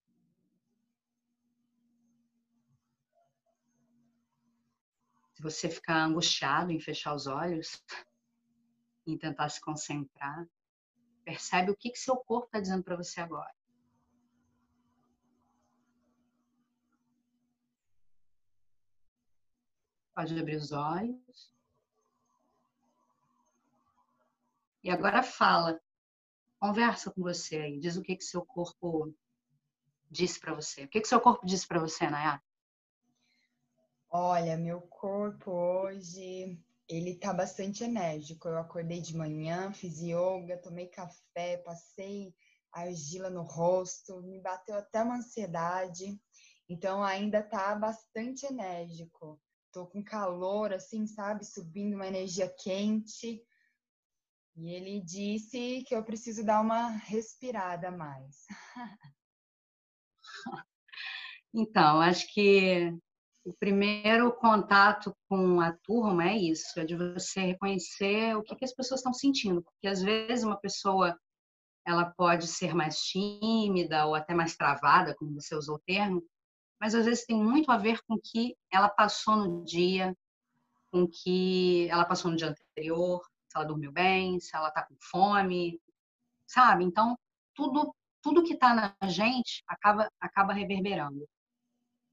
Se 5.35 5.42
você 5.42 5.68
ficar 5.68 6.04
angustiado 6.04 6.71
em 6.71 6.80
fechar 6.80 7.14
os 7.14 7.26
olhos, 7.26 7.83
em 9.07 9.18
tentar 9.18 9.49
se 9.49 9.61
concentrar, 9.61 10.49
percebe 11.25 11.73
o 11.73 11.76
que, 11.76 11.90
que 11.90 11.99
seu 11.99 12.16
corpo 12.16 12.47
está 12.47 12.61
dizendo 12.61 12.85
para 12.85 12.97
você 12.97 13.21
agora. 13.21 13.58
Pode 20.19 20.37
abrir 20.37 20.57
os 20.57 20.73
olhos. 20.73 21.55
E 24.83 24.91
agora 24.91 25.23
fala. 25.23 25.81
Conversa 26.59 27.13
com 27.13 27.23
você 27.23 27.59
aí. 27.59 27.79
Diz 27.79 27.97
o 27.97 28.03
que 28.03 28.17
que 28.17 28.25
seu 28.25 28.45
corpo 28.45 29.15
disse 30.11 30.41
para 30.41 30.53
você. 30.53 30.83
O 30.83 30.89
que 30.89 31.01
que 31.01 31.07
seu 31.07 31.21
corpo 31.21 31.47
disse 31.47 31.69
para 31.69 31.79
você, 31.79 32.11
Nayá? 32.11 32.43
Olha, 34.11 34.57
meu 34.57 34.81
corpo 34.81 35.53
hoje 35.53 36.61
ele 36.89 37.15
tá 37.15 37.33
bastante 37.33 37.85
enérgico. 37.85 38.49
Eu 38.49 38.59
acordei 38.59 39.01
de 39.01 39.17
manhã, 39.17 39.73
fiz 39.73 40.01
yoga, 40.01 40.59
tomei 40.61 40.89
café, 40.89 41.59
passei 41.59 42.35
argila 42.73 43.31
no 43.31 43.43
rosto, 43.43 44.21
me 44.23 44.41
bateu 44.41 44.79
até 44.79 45.01
uma 45.01 45.19
ansiedade. 45.19 46.21
Então 46.69 47.05
ainda 47.05 47.41
tá 47.41 47.73
bastante 47.77 48.47
enérgico 48.47 49.41
tô 49.73 49.87
com 49.87 50.03
calor, 50.03 50.73
assim, 50.73 51.07
sabe? 51.07 51.45
Subindo 51.45 51.95
uma 51.95 52.07
energia 52.07 52.49
quente. 52.49 53.43
E 54.57 54.71
ele 54.71 55.01
disse 55.01 55.85
que 55.87 55.95
eu 55.95 56.05
preciso 56.05 56.45
dar 56.45 56.61
uma 56.61 56.89
respirada 56.89 57.89
a 57.89 57.93
mais. 57.93 58.47
Então, 61.55 62.03
acho 62.03 62.31
que 62.35 62.95
o 63.45 63.55
primeiro 63.55 64.31
contato 64.37 65.17
com 65.29 65.61
a 65.61 65.73
turma 65.73 66.29
é 66.29 66.37
isso, 66.37 66.79
é 66.79 66.85
de 66.85 66.95
você 66.95 67.41
reconhecer 67.41 68.37
o 68.37 68.43
que, 68.43 68.55
que 68.55 68.65
as 68.67 68.75
pessoas 68.75 69.01
estão 69.01 69.15
sentindo, 69.15 69.63
porque 69.63 69.89
às 69.89 70.03
vezes 70.03 70.45
uma 70.45 70.59
pessoa 70.61 71.19
ela 71.87 72.13
pode 72.17 72.47
ser 72.47 72.75
mais 72.75 72.99
tímida 72.99 74.05
ou 74.05 74.15
até 74.15 74.35
mais 74.35 74.55
travada, 74.55 75.15
como 75.15 75.33
você 75.33 75.55
usou 75.55 75.77
o 75.77 75.83
termo, 75.87 76.23
mas 76.81 76.95
às 76.95 77.05
vezes 77.05 77.25
tem 77.25 77.37
muito 77.37 77.71
a 77.71 77.77
ver 77.77 78.01
com 78.07 78.15
o 78.15 78.21
que 78.21 78.57
ela 78.73 78.89
passou 78.89 79.37
no 79.37 79.65
dia, 79.65 80.17
com 80.91 81.03
o 81.03 81.09
que 81.09 81.89
ela 81.91 82.05
passou 82.05 82.31
no 82.31 82.37
dia 82.37 82.49
anterior, 82.49 83.23
se 83.49 83.57
ela 83.57 83.67
dormiu 83.67 83.93
bem, 83.93 84.39
se 84.41 84.55
ela 84.57 84.69
está 84.69 84.83
com 84.83 84.97
fome, 85.01 85.81
sabe? 86.47 86.85
Então, 86.85 87.19
tudo 87.55 87.95
tudo 88.21 88.43
que 88.43 88.55
está 88.55 88.75
na 88.75 89.09
gente 89.09 89.63
acaba 89.67 90.11
acaba 90.21 90.53
reverberando. 90.53 91.27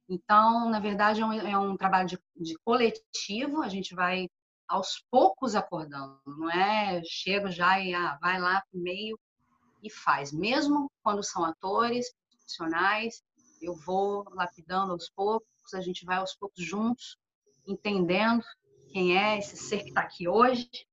Então, 0.08 0.70
na 0.70 0.80
verdade, 0.80 1.22
é 1.22 1.26
um, 1.26 1.34
é 1.34 1.58
um 1.58 1.76
trabalho 1.76 2.08
de, 2.08 2.20
de, 2.36 2.56
coletivo, 2.64 3.64
a 3.64 3.68
gente 3.70 3.96
vai 3.96 4.30
aos 4.68 5.04
poucos 5.12 5.56
acordando, 5.56 6.20
não 6.26 6.50
é 6.50 7.02
chega 7.04 7.52
já 7.52 7.80
e 7.80 7.94
ah, 7.94 8.18
vai 8.22 8.40
lá 8.40 8.64
pro 8.70 8.80
meio 8.80 9.20
e 9.84 9.90
faz. 9.90 10.32
Mesmo 10.32 10.92
quando 11.04 11.24
são 11.24 11.44
atores 11.44 12.08
profissionais, 12.30 13.22
eu 13.62 13.76
vou 13.76 14.26
lapidando 14.32 14.92
aos 14.92 15.10
poucos, 15.10 15.74
a 15.74 15.82
gente 15.82 16.06
vai 16.06 16.18
aos 16.18 16.36
poucos 16.36 16.64
juntos, 16.64 17.18
entendendo 17.68 18.44
quem 18.90 19.18
é 19.18 19.38
esse 19.38 19.58
ser 19.58 19.80
que 19.80 19.90
está 19.90 20.02
aqui 20.02 20.28
hoje, 20.28 20.68
que 20.70 20.88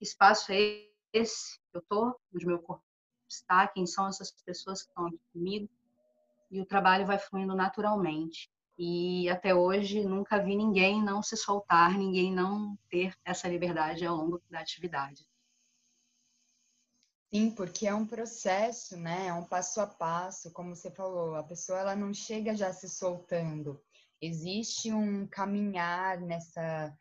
espaço 0.00 0.52
é 0.52 0.88
esse 1.12 1.58
que 1.70 1.76
eu 1.76 1.80
estou, 1.80 2.16
onde 2.34 2.46
meu 2.46 2.58
corpo 2.58 2.84
está, 3.28 3.66
quem 3.66 3.86
são 3.86 4.08
essas 4.08 4.30
pessoas 4.30 4.82
que 4.82 4.88
estão 4.88 5.06
aqui 5.06 5.20
comigo, 5.32 5.68
e 6.50 6.60
o 6.60 6.66
trabalho 6.66 7.06
vai 7.06 7.18
fluindo 7.18 7.54
naturalmente. 7.54 8.50
E 8.78 9.28
até 9.28 9.54
hoje 9.54 10.04
nunca 10.04 10.42
vi 10.42 10.56
ninguém 10.56 11.02
não 11.02 11.22
se 11.22 11.36
soltar, 11.36 11.96
ninguém 11.96 12.32
não 12.32 12.76
ter 12.90 13.14
essa 13.24 13.48
liberdade 13.48 14.04
ao 14.04 14.16
longo 14.16 14.42
da 14.50 14.60
atividade. 14.60 15.26
Sim, 17.34 17.50
porque 17.50 17.86
é 17.86 17.94
um 17.94 18.06
processo, 18.06 18.94
né? 18.96 19.28
É 19.28 19.32
um 19.32 19.44
passo 19.44 19.80
a 19.80 19.86
passo, 19.86 20.52
como 20.52 20.76
você 20.76 20.90
falou. 20.90 21.34
A 21.34 21.42
pessoa 21.42 21.78
ela 21.80 21.96
não 21.96 22.12
chega 22.12 22.54
já 22.54 22.72
se 22.74 22.88
soltando. 22.90 23.80
Existe 24.20 24.92
um 24.92 25.26
caminhar 25.26 26.20
nessa 26.20 26.94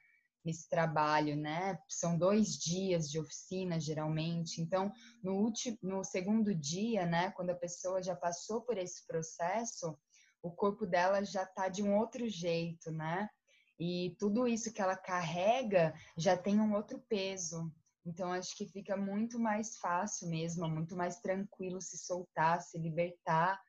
nesse 0.44 0.68
trabalho, 0.70 1.36
né? 1.36 1.78
São 1.88 2.18
dois 2.18 2.58
dias 2.58 3.12
de 3.12 3.20
oficina 3.20 3.80
geralmente. 3.80 4.60
Então, 4.62 4.92
no 5.22 5.34
último, 5.36 5.78
no 5.84 6.04
segundo 6.04 6.56
dia, 6.56 7.06
né? 7.06 7.32
Quando 7.32 7.52
a 7.52 7.56
pessoa 7.56 8.02
já 8.02 8.16
passou 8.16 8.62
por 8.62 8.78
esse 8.78 9.06
processo, 9.06 9.96
o 10.42 10.50
corpo 10.50 10.88
dela 10.88 11.24
já 11.24 11.44
está 11.44 11.68
de 11.68 11.84
um 11.84 11.98
outro 11.98 12.28
jeito, 12.30 12.90
né? 12.90 13.30
E 13.78 14.16
tudo 14.18 14.48
isso 14.48 14.72
que 14.74 14.82
ela 14.82 14.96
carrega 14.96 15.94
já 16.18 16.38
tem 16.38 16.60
um 16.60 16.74
outro 16.74 17.00
peso. 17.08 17.72
Então, 18.06 18.32
acho 18.32 18.56
que 18.56 18.66
fica 18.66 18.98
muito 18.98 19.40
mais 19.40 19.78
fácil 19.78 20.28
mesmo, 20.30 20.68
muito 20.68 20.96
mais 20.96 21.20
tranquilo 21.20 21.80
se 21.80 21.98
soltar, 21.98 22.60
se 22.62 22.78
libertar, 22.78 23.62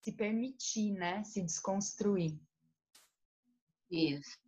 se 0.00 0.12
permitir, 0.12 0.92
né? 0.92 1.22
Se 1.24 1.42
desconstruir. 1.42 2.38
Isso. 3.90 4.38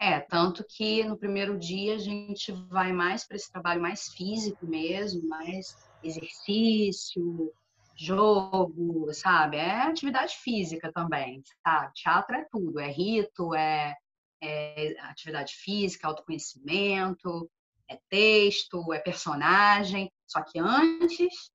É, 0.00 0.18
tanto 0.18 0.64
que 0.64 1.04
no 1.04 1.16
primeiro 1.16 1.56
dia 1.56 1.94
a 1.94 1.98
gente 1.98 2.50
vai 2.68 2.92
mais 2.92 3.24
para 3.24 3.36
esse 3.36 3.50
trabalho 3.50 3.80
mais 3.80 4.08
físico 4.08 4.66
mesmo, 4.66 5.28
mais 5.28 5.76
exercício, 6.02 7.54
jogo, 7.94 9.12
sabe? 9.14 9.58
É 9.58 9.82
atividade 9.82 10.36
física 10.38 10.90
também, 10.92 11.40
sabe? 11.62 11.92
Teatro 11.94 12.34
é 12.34 12.44
tudo, 12.50 12.80
é 12.80 12.90
rito, 12.90 13.54
é, 13.54 13.94
é 14.42 14.98
atividade 15.02 15.54
física, 15.54 16.08
autoconhecimento, 16.08 17.48
é 17.92 18.00
texto, 18.08 18.92
é 18.92 18.98
personagem. 18.98 20.10
Só 20.26 20.42
que 20.42 20.58
antes 20.58 21.50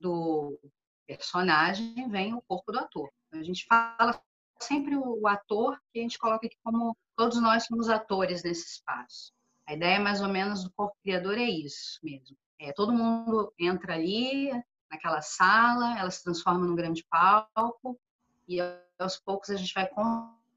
do 0.00 0.58
personagem 1.06 2.08
vem 2.08 2.34
o 2.34 2.42
corpo 2.42 2.72
do 2.72 2.78
ator. 2.78 3.10
A 3.32 3.42
gente 3.42 3.66
fala 3.66 4.20
sempre 4.60 4.96
o 4.96 5.26
ator, 5.26 5.78
que 5.92 5.98
a 5.98 6.02
gente 6.02 6.18
coloca 6.18 6.46
aqui 6.46 6.56
como 6.62 6.96
todos 7.16 7.40
nós 7.40 7.64
somos 7.66 7.88
atores 7.88 8.42
nesse 8.42 8.76
espaço. 8.76 9.32
A 9.66 9.74
ideia 9.74 9.98
mais 9.98 10.20
ou 10.20 10.28
menos 10.28 10.62
do 10.62 10.72
corpo 10.72 10.96
criador 11.02 11.38
é 11.38 11.44
isso 11.44 11.98
mesmo. 12.02 12.36
É, 12.58 12.72
todo 12.72 12.92
mundo 12.92 13.52
entra 13.58 13.94
ali 13.94 14.50
naquela 14.90 15.20
sala, 15.20 15.98
ela 15.98 16.10
se 16.10 16.22
transforma 16.22 16.66
num 16.66 16.74
grande 16.74 17.04
palco 17.10 17.98
e 18.46 18.58
aos 18.98 19.16
poucos 19.18 19.50
a 19.50 19.56
gente 19.56 19.74
vai 19.74 19.88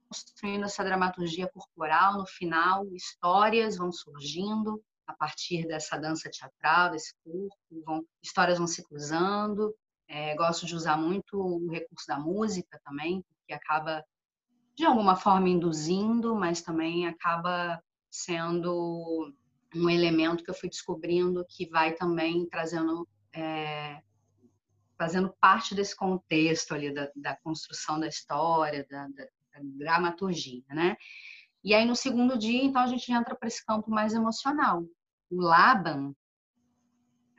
construindo 0.07 0.65
essa 0.65 0.83
dramaturgia 0.83 1.47
corporal. 1.47 2.17
No 2.17 2.25
final, 2.25 2.85
histórias 2.93 3.77
vão 3.77 3.91
surgindo, 3.91 4.83
a 5.07 5.13
partir 5.13 5.65
dessa 5.67 5.97
dança 5.97 6.29
teatral, 6.29 6.91
desse 6.91 7.13
corpo, 7.23 7.55
vão, 7.85 8.05
histórias 8.21 8.57
vão 8.57 8.67
se 8.67 8.83
cruzando. 8.83 9.73
É, 10.07 10.35
gosto 10.35 10.65
de 10.65 10.75
usar 10.75 10.97
muito 10.97 11.37
o 11.37 11.71
recurso 11.71 12.05
da 12.07 12.19
música 12.19 12.79
também, 12.83 13.23
porque 13.23 13.53
acaba, 13.53 14.03
de 14.75 14.85
alguma 14.85 15.15
forma, 15.15 15.49
induzindo, 15.49 16.35
mas 16.35 16.61
também 16.61 17.07
acaba 17.07 17.81
sendo 18.09 19.33
um 19.75 19.89
elemento 19.89 20.43
que 20.43 20.49
eu 20.49 20.55
fui 20.55 20.69
descobrindo 20.69 21.45
que 21.49 21.69
vai 21.69 21.93
também 21.93 22.47
trazendo 22.47 23.07
é, 23.33 24.01
fazendo 24.97 25.33
parte 25.39 25.75
desse 25.75 25.95
contexto 25.95 26.73
ali 26.73 26.91
da, 26.91 27.11
da 27.15 27.35
construção 27.37 27.99
da 27.99 28.07
história, 28.07 28.85
da, 28.89 29.07
da, 29.09 29.23
da, 29.23 29.59
dramaturgia, 29.61 30.63
né? 30.69 30.97
E 31.63 31.73
aí 31.73 31.85
no 31.85 31.95
segundo 31.95 32.37
dia, 32.37 32.63
então 32.63 32.81
a 32.81 32.87
gente 32.87 33.11
entra 33.11 33.35
para 33.35 33.47
esse 33.47 33.63
campo 33.63 33.91
mais 33.91 34.13
emocional. 34.13 34.83
O 35.29 35.41
Laban, 35.41 36.13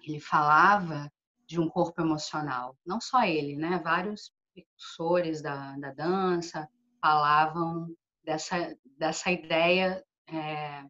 ele 0.03 0.21
falava 0.21 1.11
de 1.47 1.59
um 1.59 1.69
corpo 1.69 2.01
emocional, 2.01 2.77
não 2.85 3.01
só 3.01 3.25
ele, 3.25 3.57
né? 3.57 3.79
Vários 3.83 4.33
precursores 4.53 5.41
da, 5.41 5.77
da 5.79 5.93
dança 5.93 6.69
falavam 7.01 7.95
dessa 8.25 8.77
dessa 8.99 9.31
ideia 9.31 10.05
é, 10.27 10.85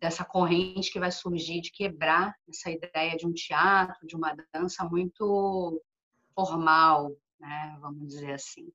dessa 0.00 0.24
corrente 0.24 0.90
que 0.90 0.98
vai 0.98 1.12
surgir 1.12 1.60
de 1.60 1.70
quebrar 1.70 2.34
essa 2.48 2.70
ideia 2.70 3.16
de 3.16 3.24
um 3.24 3.32
teatro, 3.32 4.04
de 4.04 4.16
uma 4.16 4.34
dança 4.52 4.84
muito 4.84 5.80
formal, 6.34 7.16
né, 7.38 7.78
vamos 7.80 8.08
dizer 8.08 8.32
assim. 8.32 8.72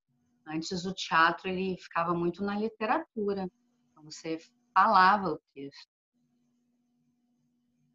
Antes 0.48 0.86
o 0.86 0.94
teatro 0.94 1.50
ele 1.50 1.76
ficava 1.78 2.14
muito 2.14 2.42
na 2.42 2.58
literatura, 2.58 3.50
então 3.92 4.04
você 4.06 4.38
falava 4.74 5.32
o 5.32 5.42
texto, 5.54 5.90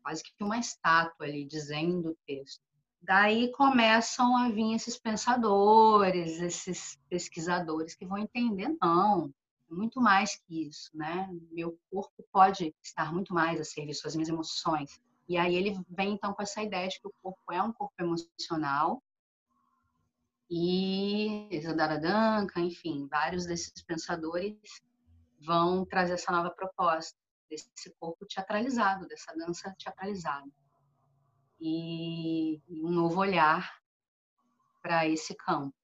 quase 0.03 0.23
que 0.23 0.33
uma 0.43 0.59
estátua 0.59 1.27
ali 1.27 1.45
dizendo 1.45 2.11
o 2.11 2.17
texto. 2.27 2.61
Daí 3.01 3.51
começam 3.53 4.37
a 4.37 4.49
vir 4.49 4.75
esses 4.75 4.99
pensadores, 4.99 6.41
esses 6.41 6.99
pesquisadores 7.09 7.95
que 7.95 8.07
vão 8.07 8.19
entender 8.19 8.77
não, 8.81 9.33
muito 9.69 10.01
mais 10.01 10.37
que 10.37 10.69
isso, 10.69 10.91
né? 10.95 11.29
Meu 11.51 11.77
corpo 11.91 12.25
pode 12.31 12.75
estar 12.83 13.13
muito 13.13 13.35
mais 13.35 13.61
a 13.61 13.65
serviço 13.65 14.05
das 14.05 14.15
minhas 14.15 14.29
emoções. 14.29 15.01
E 15.29 15.37
aí 15.37 15.55
ele 15.55 15.81
vem 15.89 16.13
então 16.13 16.33
com 16.33 16.43
essa 16.43 16.63
ideia 16.63 16.89
de 16.89 17.01
que 17.01 17.09
o 17.09 17.15
corpo 17.23 17.53
é 17.53 17.63
um 17.63 17.73
corpo 17.73 17.95
emocional. 17.99 19.03
E 20.49 21.49
Isadora 21.51 21.99
Duncan, 21.99 22.61
enfim, 22.61 23.09
vários 23.09 23.47
desses 23.47 23.83
pensadores 23.83 24.59
vão 25.41 25.85
trazer 25.85 26.13
essa 26.13 26.31
nova 26.31 26.51
proposta 26.51 27.22
desse 27.53 27.95
corpo 28.01 28.27
teatralizado, 28.27 29.07
dessa 29.07 29.35
dança 29.37 29.75
teatralizada. 29.79 30.49
E 31.61 32.61
um 32.69 32.91
novo 32.91 33.21
olhar 33.21 33.71
para 34.83 35.07
esse 35.07 35.35
campo. 35.37 35.75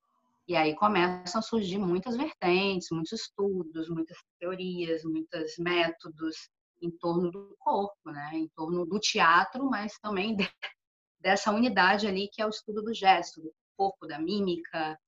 E 0.47 0.57
aí 0.57 0.75
começam 0.75 1.41
a 1.41 1.43
surgir 1.43 1.79
muitas 1.79 2.17
vertentes, 2.17 2.89
muitos 2.91 3.13
estudos, 3.13 3.89
muitas 3.91 4.17
teorias, 4.41 5.05
muitos 5.05 5.59
métodos 5.59 6.49
em 6.81 6.91
torno 6.91 7.31
do 7.31 7.55
corpo, 7.59 8.11
né? 8.11 8.31
em 8.33 8.49
torno 8.49 8.87
do 8.87 8.99
teatro, 8.99 9.69
mas 9.69 9.99
também 9.99 10.35
de, 10.35 10.51
dessa 11.21 11.53
unidade 11.53 12.07
ali 12.07 12.29
que 12.33 12.41
é 12.41 12.47
o 12.47 12.51
estudo 12.51 12.83
do 12.83 12.95
gesto, 12.95 13.43
do 13.43 13.53
corpo, 13.77 14.07
da 14.07 14.19
mímica. 14.19 14.99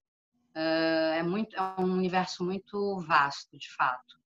Uh, 0.50 1.14
é, 1.14 1.22
muito, 1.22 1.56
é 1.56 1.80
um 1.80 1.92
universo 1.92 2.44
muito 2.44 3.00
vasto, 3.06 3.56
de 3.56 3.72
fato. 3.74 4.19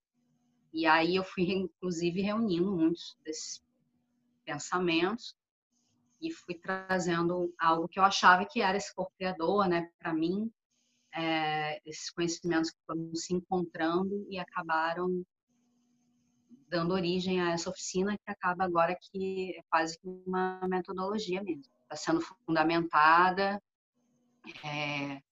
E 0.75 0.87
aí 0.87 1.14
eu 1.14 1.23
fui, 1.23 1.45
inclusive, 1.52 2.21
reunindo 2.21 2.76
muitos 2.76 3.16
desses 3.25 3.64
pensamentos 4.45 5.37
e 6.21 6.33
fui 6.33 6.57
trazendo 6.57 7.54
algo 7.57 7.87
que 7.87 8.00
eu 8.00 8.02
achava 8.02 8.45
que 8.45 8.61
era 8.61 8.76
esse 8.76 8.93
corpo 8.93 9.12
criador, 9.16 9.69
né, 9.69 9.88
para 10.00 10.12
mim, 10.12 10.50
é, 11.14 11.81
esses 11.88 12.11
conhecimentos 12.11 12.73
que 12.73 12.78
foram 12.85 13.14
se 13.14 13.33
encontrando 13.33 14.26
e 14.28 14.37
acabaram 14.37 15.25
dando 16.69 16.93
origem 16.93 17.41
a 17.41 17.52
essa 17.52 17.71
oficina 17.71 18.19
que 18.19 18.28
acaba 18.30 18.65
agora 18.65 18.99
que 19.00 19.54
é 19.56 19.63
quase 19.71 19.97
que 19.97 20.08
uma 20.26 20.60
metodologia 20.67 21.41
mesmo. 21.41 21.63
Está 21.84 21.95
sendo 21.95 22.21
fundamentada 22.21 23.63
é, 24.65 25.23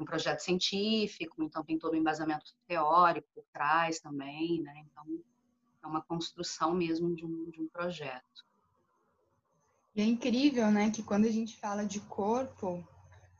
um 0.00 0.04
projeto 0.04 0.40
científico, 0.40 1.42
então 1.42 1.64
tem 1.64 1.78
todo 1.78 1.92
o 1.92 1.96
embasamento 1.96 2.54
teórico 2.66 3.28
por 3.34 3.44
trás 3.52 4.00
também, 4.00 4.60
né? 4.62 4.84
Então 4.86 5.22
é 5.82 5.86
uma 5.86 6.02
construção 6.02 6.74
mesmo 6.74 7.14
de 7.14 7.24
um, 7.24 7.50
de 7.50 7.60
um 7.60 7.68
projeto. 7.68 8.46
E 9.94 10.00
é 10.00 10.04
incrível, 10.04 10.70
né, 10.70 10.90
que 10.90 11.02
quando 11.02 11.26
a 11.26 11.30
gente 11.30 11.58
fala 11.58 11.84
de 11.84 12.00
corpo, 12.00 12.82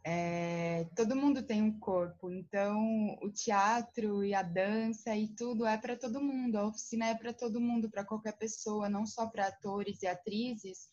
é, 0.04 0.84
todo 0.96 1.16
mundo 1.16 1.42
tem 1.42 1.62
um 1.62 1.78
corpo, 1.78 2.30
então 2.30 3.16
o 3.22 3.30
teatro 3.30 4.24
e 4.24 4.34
a 4.34 4.42
dança 4.42 5.16
e 5.16 5.28
tudo 5.28 5.64
é 5.64 5.78
para 5.78 5.96
todo 5.96 6.20
mundo, 6.20 6.56
a 6.56 6.66
oficina 6.66 7.06
é 7.06 7.14
para 7.14 7.32
todo 7.32 7.60
mundo, 7.60 7.88
para 7.88 8.04
qualquer 8.04 8.36
pessoa, 8.36 8.88
não 8.88 9.06
só 9.06 9.26
para 9.28 9.46
atores 9.46 10.02
e 10.02 10.06
atrizes, 10.06 10.88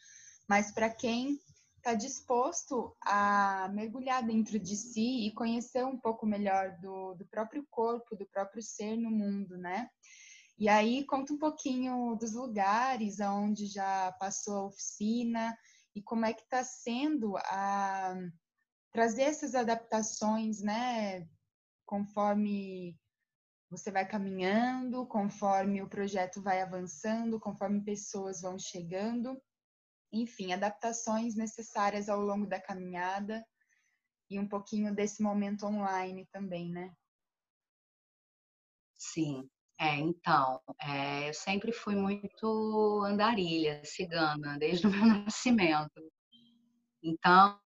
mas 0.48 0.72
para 0.72 0.90
quem 0.90 1.42
está 1.80 1.94
disposto 1.94 2.96
a 3.02 3.70
mergulhar 3.74 4.26
dentro 4.26 4.60
de 4.60 4.76
si 4.76 5.28
e 5.28 5.34
conhecer 5.34 5.84
um 5.86 5.98
pouco 5.98 6.26
melhor 6.26 6.78
do, 6.80 7.16
do 7.16 7.26
próprio 7.26 7.66
corpo, 7.70 8.16
do 8.16 8.26
próprio 8.28 8.62
ser 8.62 8.96
no 8.96 9.10
mundo, 9.10 9.58
né? 9.58 9.90
E 10.58 10.68
aí 10.68 11.06
conta 11.06 11.34
um 11.34 11.38
pouquinho 11.38 12.16
dos 12.16 12.34
lugares 12.34 13.22
aonde 13.22 13.66
já 13.66 14.12
passou 14.20 14.56
a 14.56 14.66
oficina 14.66 15.58
e 15.96 16.02
como 16.02 16.26
é 16.26 16.34
que 16.34 16.44
está 16.44 16.64
sendo 16.64 17.38
a 17.38 18.14
trazer 18.92 19.24
essas 19.24 19.56
adaptações, 19.56 20.62
né, 20.62 21.28
conforme 21.86 22.98
você 23.70 23.92
vai 23.92 24.06
caminhando, 24.06 25.06
conforme 25.06 25.82
o 25.82 25.88
projeto 25.88 26.42
vai 26.42 26.62
avançando, 26.62 27.40
conforme 27.40 27.84
pessoas 27.84 28.42
vão 28.42 28.58
chegando, 28.58 29.40
enfim, 30.12 30.54
adaptações 30.54 31.36
necessárias 31.36 32.10
ao 32.10 32.20
longo 32.22 32.48
da 32.48 32.60
caminhada 32.60 33.44
e 34.30 34.40
um 34.40 34.48
pouquinho 34.48 34.94
desse 34.94 35.22
momento 35.22 35.66
online 35.66 36.28
também, 36.32 36.70
né? 36.70 36.94
Sim, 38.96 39.50
é, 39.80 39.96
então, 39.96 40.60
é, 40.82 41.30
eu 41.30 41.34
sempre 41.34 41.72
fui 41.72 41.96
muito 41.96 43.02
andarilha, 43.06 43.82
cigana, 43.86 44.58
desde 44.60 44.86
o 44.86 44.90
meu 44.92 45.02
nascimento. 45.26 46.12
Então, 47.02 47.58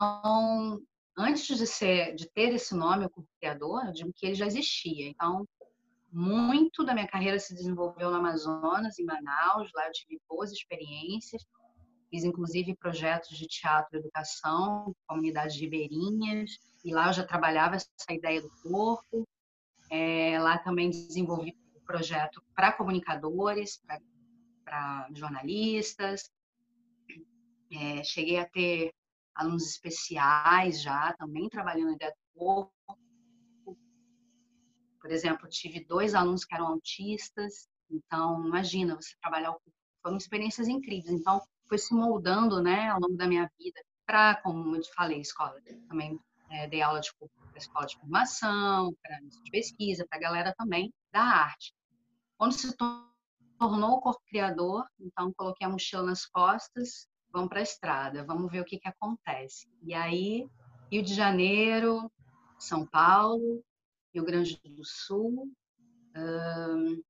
antes 1.17 1.57
de 1.57 1.65
ser, 1.65 2.13
de 2.13 2.29
ter 2.29 2.53
esse 2.53 2.75
nome, 2.75 3.05
o 3.05 3.09
Corpo 3.09 3.29
Criador, 3.39 3.87
eu 3.87 3.91
digo 3.91 4.13
que 4.15 4.27
ele 4.27 4.35
já 4.35 4.45
existia. 4.45 5.09
Então, 5.09 5.43
muito 6.11 6.85
da 6.85 6.93
minha 6.93 7.07
carreira 7.07 7.39
se 7.39 7.55
desenvolveu 7.55 8.11
no 8.11 8.17
Amazonas, 8.17 8.99
em 8.99 9.05
Manaus. 9.05 9.71
Lá 9.73 9.87
eu 9.87 9.91
tive 9.91 10.21
boas 10.29 10.51
experiências. 10.51 11.43
Fiz, 12.13 12.23
inclusive, 12.23 12.75
projetos 12.75 13.35
de 13.35 13.47
teatro 13.47 13.95
e 13.95 13.97
educação, 13.97 14.95
comunidades 15.07 15.59
ribeirinhas. 15.59 16.59
E 16.85 16.93
lá 16.93 17.07
eu 17.07 17.13
já 17.13 17.25
trabalhava 17.25 17.75
essa 17.75 17.89
ideia 18.11 18.39
do 18.39 18.51
corpo. 18.61 19.27
É, 19.89 20.39
lá 20.39 20.59
também 20.59 20.91
desenvolvi 20.91 21.57
projeto 21.87 22.39
para 22.55 22.71
comunicadores, 22.71 23.81
para 24.63 25.07
jornalistas. 25.15 26.29
É, 27.71 28.03
cheguei 28.03 28.37
a 28.37 28.47
ter 28.47 28.93
alunos 29.33 29.67
especiais 29.67 30.83
já, 30.83 31.13
também 31.13 31.49
trabalhando 31.49 31.87
na 31.87 31.95
ideia 31.95 32.11
do 32.11 32.39
corpo. 32.39 32.99
Por 35.01 35.11
exemplo, 35.11 35.49
tive 35.49 35.83
dois 35.83 36.13
alunos 36.13 36.45
que 36.45 36.53
eram 36.53 36.67
autistas, 36.67 37.67
então 37.89 38.45
imagina 38.45 38.95
você 38.95 39.15
trabalhar 39.19 39.49
o 39.49 39.53
corpo. 39.53 39.73
Foram 40.03 40.17
experiências 40.17 40.67
incríveis. 40.67 41.09
Então, 41.09 41.41
foi 41.67 41.77
se 41.77 41.93
moldando, 41.93 42.61
né, 42.61 42.89
ao 42.89 42.99
longo 42.99 43.15
da 43.15 43.27
minha 43.27 43.49
vida, 43.57 43.81
para, 44.05 44.35
como 44.41 44.75
eu 44.75 44.81
te 44.81 44.93
falei, 44.93 45.19
escola. 45.19 45.55
Também 45.87 46.19
é, 46.49 46.67
dei 46.67 46.81
aula 46.81 46.99
de 46.99 47.13
corpo 47.13 47.33
para 47.47 47.57
escola 47.57 47.85
de 47.85 47.97
formação, 47.97 48.93
para 49.01 49.19
de 49.19 49.51
pesquisa, 49.51 50.05
para 50.09 50.17
a 50.17 50.21
galera 50.21 50.53
também 50.57 50.93
da 51.11 51.21
arte. 51.21 51.73
Quando 52.37 52.53
se 52.53 52.75
tornou 52.75 53.91
o 53.91 54.01
corpo 54.01 54.21
criador, 54.27 54.85
então 54.99 55.33
coloquei 55.35 55.65
a 55.65 55.69
mochila 55.69 56.03
nas 56.03 56.25
costas 56.25 57.07
vamos 57.33 57.49
para 57.49 57.59
a 57.59 57.63
estrada, 57.63 58.23
vamos 58.23 58.51
ver 58.51 58.61
o 58.61 58.65
que, 58.65 58.77
que 58.77 58.87
acontece. 58.87 59.67
E 59.81 59.93
aí, 59.93 60.47
Rio 60.91 61.01
de 61.01 61.15
Janeiro, 61.15 62.09
São 62.59 62.85
Paulo, 62.85 63.63
Rio 64.13 64.23
Grande 64.23 64.61
do 64.63 64.85
Sul, 64.85 65.51
hum, 66.15 67.01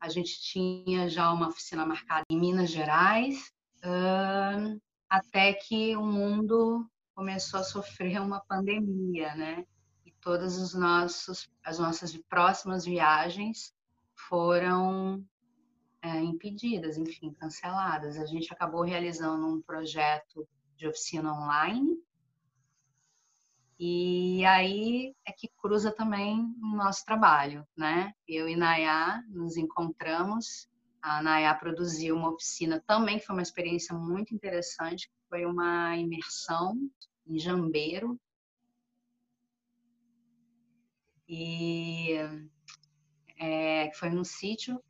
a 0.00 0.08
gente 0.08 0.40
tinha 0.40 1.08
já 1.08 1.30
uma 1.30 1.48
oficina 1.48 1.84
marcada 1.84 2.24
em 2.30 2.40
Minas 2.40 2.70
Gerais, 2.70 3.52
hum, 3.86 4.80
até 5.08 5.52
que 5.52 5.96
o 5.96 6.04
mundo 6.04 6.88
começou 7.14 7.60
a 7.60 7.64
sofrer 7.64 8.20
uma 8.20 8.40
pandemia, 8.40 9.34
né? 9.34 9.64
E 10.04 10.12
todas 10.20 10.58
os 10.58 10.74
nossos, 10.74 11.48
as 11.64 11.78
nossas 11.78 12.16
próximas 12.28 12.84
viagens 12.84 13.74
foram 14.28 15.24
é, 16.02 16.20
impedidas, 16.20 16.96
enfim, 16.98 17.32
canceladas. 17.32 18.18
A 18.18 18.26
gente 18.26 18.52
acabou 18.52 18.82
realizando 18.82 19.46
um 19.46 19.62
projeto 19.62 20.46
de 20.76 20.86
oficina 20.86 21.32
online. 21.32 21.96
E 23.78 24.44
aí 24.46 25.14
é 25.26 25.32
que 25.32 25.48
cruza 25.60 25.92
também 25.92 26.40
o 26.62 26.76
nosso 26.76 27.04
trabalho, 27.04 27.66
né? 27.76 28.12
Eu 28.26 28.48
e 28.48 28.56
Nayá 28.56 29.22
nos 29.28 29.56
encontramos 29.56 30.68
a 31.06 31.22
Nayá 31.22 31.54
produziu 31.54 32.16
uma 32.16 32.30
oficina 32.30 32.82
também, 32.84 33.16
que 33.16 33.24
foi 33.24 33.36
uma 33.36 33.42
experiência 33.42 33.94
muito 33.94 34.34
interessante, 34.34 35.08
foi 35.28 35.46
uma 35.46 35.96
imersão 35.96 36.76
em 37.24 37.38
Jambeiro. 37.38 38.20
E 41.28 42.10
é, 43.38 43.92
foi 43.94 44.10
num 44.10 44.24
sítio 44.24 44.82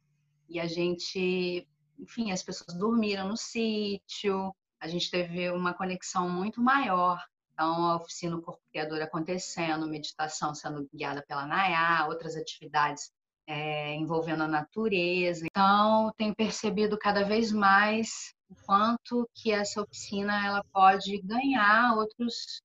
e 0.49 0.59
a 0.59 0.67
gente, 0.67 1.69
enfim, 1.99 2.33
as 2.33 2.43
pessoas 2.43 2.79
dormiram 2.79 3.29
no 3.29 3.37
sítio, 3.37 4.57
a 4.81 4.89
gente 4.89 5.11
teve 5.11 5.51
uma 5.51 5.75
conexão 5.75 6.31
muito 6.31 6.63
maior. 6.63 7.23
Então, 7.53 7.91
a 7.91 7.97
oficina 7.97 8.41
Corpo 8.41 8.63
Criador 8.71 9.03
acontecendo, 9.03 9.87
meditação 9.87 10.55
sendo 10.55 10.89
guiada 10.95 11.23
pela 11.29 11.47
Nayá, 11.47 12.07
outras 12.09 12.37
atividades 12.37 13.13
é, 13.47 13.95
envolvendo 13.95 14.43
a 14.43 14.49
natureza. 14.49 15.47
Então, 15.47 16.13
tenho 16.17 16.35
percebido 16.35 16.99
cada 16.99 17.25
vez 17.25 17.53
mais 17.53 18.35
o 18.49 18.55
quanto 18.65 19.29
que 19.35 19.53
essa 19.53 19.81
oficina 19.81 20.45
ela 20.45 20.65
pode 20.73 21.21
ganhar 21.23 21.95
outros 21.97 22.63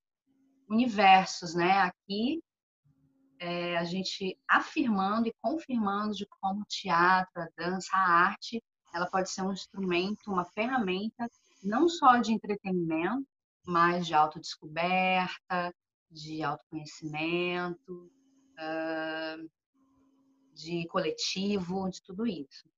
universos, 0.68 1.54
né? 1.54 1.78
Aqui 1.80 2.40
é, 3.38 3.76
a 3.76 3.84
gente 3.84 4.38
afirmando 4.48 5.28
e 5.28 5.34
confirmando 5.40 6.14
de 6.14 6.26
como 6.40 6.62
o 6.62 6.66
teatro, 6.66 7.42
a 7.42 7.48
dança, 7.56 7.90
a 7.94 8.10
arte, 8.28 8.62
ela 8.94 9.06
pode 9.06 9.30
ser 9.30 9.42
um 9.42 9.52
instrumento, 9.52 10.30
uma 10.30 10.44
ferramenta 10.44 11.28
não 11.62 11.88
só 11.88 12.18
de 12.18 12.32
entretenimento, 12.32 13.26
mas 13.64 14.06
de 14.06 14.14
autodescoberta, 14.14 15.72
de 16.10 16.42
autoconhecimento, 16.42 18.10
de 20.52 20.86
coletivo, 20.88 21.88
de 21.88 22.02
tudo 22.02 22.26
isso. 22.26 22.68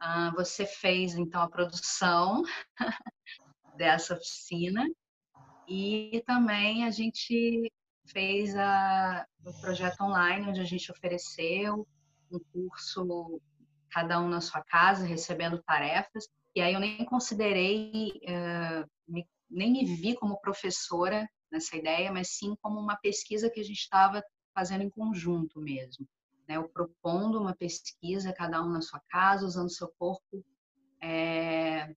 Ah, 0.00 0.32
você 0.34 0.66
fez 0.66 1.14
então 1.14 1.40
a 1.40 1.48
produção 1.48 2.42
dessa 3.76 4.14
oficina 4.14 4.86
e 5.66 6.22
também 6.26 6.84
a 6.84 6.90
gente 6.90 7.72
fez 8.06 8.54
a, 8.54 9.26
o 9.44 9.60
projeto 9.60 10.02
online, 10.02 10.48
onde 10.48 10.60
a 10.60 10.64
gente 10.64 10.92
ofereceu 10.92 11.86
um 12.30 12.38
curso, 12.52 13.40
cada 13.90 14.20
um 14.20 14.28
na 14.28 14.40
sua 14.40 14.62
casa, 14.62 15.06
recebendo 15.06 15.62
tarefas. 15.62 16.28
E 16.54 16.60
aí 16.60 16.74
eu 16.74 16.80
nem 16.80 17.04
considerei, 17.06 18.10
uh, 18.24 18.90
me, 19.08 19.26
nem 19.48 19.72
me 19.72 19.84
vi 19.96 20.14
como 20.14 20.40
professora 20.40 21.26
nessa 21.50 21.76
ideia, 21.76 22.12
mas 22.12 22.36
sim 22.36 22.54
como 22.60 22.78
uma 22.78 22.96
pesquisa 22.96 23.48
que 23.48 23.60
a 23.60 23.64
gente 23.64 23.78
estava 23.78 24.22
fazendo 24.54 24.82
em 24.82 24.90
conjunto 24.90 25.60
mesmo 25.60 26.06
né, 26.48 26.56
eu 26.56 26.68
propondo 26.68 27.40
uma 27.40 27.54
pesquisa, 27.54 28.32
cada 28.32 28.62
um 28.62 28.70
na 28.70 28.80
sua 28.80 29.00
casa, 29.08 29.46
usando 29.46 29.70
seu 29.70 29.88
corpo 29.98 30.44
é, 31.00 31.94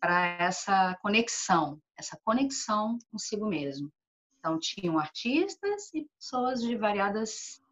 para 0.00 0.26
essa 0.38 0.96
conexão, 1.02 1.80
essa 1.96 2.18
conexão 2.24 2.98
consigo 3.10 3.46
mesmo. 3.46 3.92
Então, 4.38 4.58
tinham 4.58 4.98
artistas 4.98 5.90
e 5.94 6.06
pessoas 6.18 6.60
de 6.60 6.76
variadas 6.76 7.62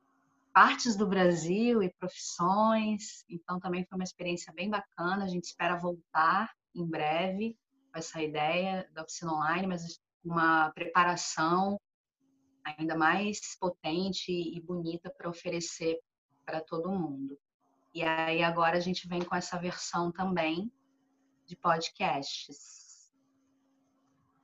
partes 0.55 0.97
do 0.97 1.07
Brasil 1.07 1.83
e 1.83 1.93
profissões. 1.93 3.25
Então, 3.29 3.61
também 3.61 3.85
foi 3.85 3.99
uma 3.99 4.05
experiência 4.05 4.53
bem 4.55 4.71
bacana. 4.71 5.25
A 5.25 5.29
gente 5.29 5.45
espera 5.45 5.77
voltar 5.77 6.51
em 6.75 6.87
breve 6.87 7.59
com 7.93 7.99
essa 7.99 8.23
ideia 8.23 8.89
da 8.93 9.03
oficina 9.03 9.35
online, 9.35 9.67
mas 9.67 10.01
uma 10.25 10.71
preparação 10.71 11.79
ainda 12.65 12.97
mais 12.97 13.57
potente 13.59 14.31
e 14.31 14.61
bonita 14.61 15.11
para 15.11 15.29
oferecer 15.29 15.99
para 16.45 16.61
todo 16.61 16.91
mundo. 16.91 17.39
E 17.95 18.03
aí 18.03 18.43
agora 18.43 18.77
a 18.77 18.81
gente 18.81 19.07
vem 19.07 19.23
com 19.23 19.35
essa 19.35 19.59
versão 19.59 20.11
também 20.11 20.71
de 21.47 21.57
podcasts. 21.57 23.11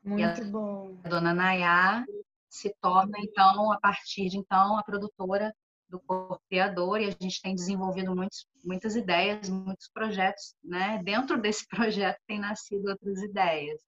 Muito 0.04 0.44
bom. 0.46 1.00
A 1.04 1.08
dona 1.08 1.34
Nayá 1.34 2.04
se 2.48 2.74
torna 2.80 3.18
então 3.18 3.72
a 3.72 3.78
partir 3.78 4.28
de 4.28 4.38
então 4.38 4.78
a 4.78 4.82
produtora 4.82 5.54
do 5.88 5.98
Corpo 6.00 6.40
Criador 6.48 7.00
e 7.00 7.06
a 7.06 7.10
gente 7.10 7.40
tem 7.40 7.54
desenvolvido 7.54 8.14
muitos, 8.14 8.46
muitas 8.64 8.94
ideias, 8.94 9.48
muitos 9.48 9.88
projetos, 9.88 10.54
né? 10.62 11.00
Dentro 11.02 11.40
desse 11.40 11.66
projeto 11.68 12.18
tem 12.26 12.38
nascido 12.38 12.88
outras 12.88 13.22
ideias. 13.22 13.80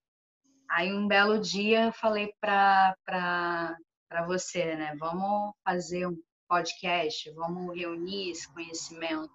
Aí 0.68 0.92
um 0.92 1.06
belo 1.06 1.38
dia 1.38 1.86
eu 1.86 1.92
falei 1.92 2.32
para 2.40 3.76
para 4.10 4.26
você, 4.26 4.74
né? 4.74 4.96
Vamos 4.98 5.54
fazer 5.64 6.04
um 6.08 6.18
podcast, 6.48 7.30
vamos 7.30 7.76
reunir 7.76 8.32
esse 8.32 8.52
conhecimento 8.52 9.30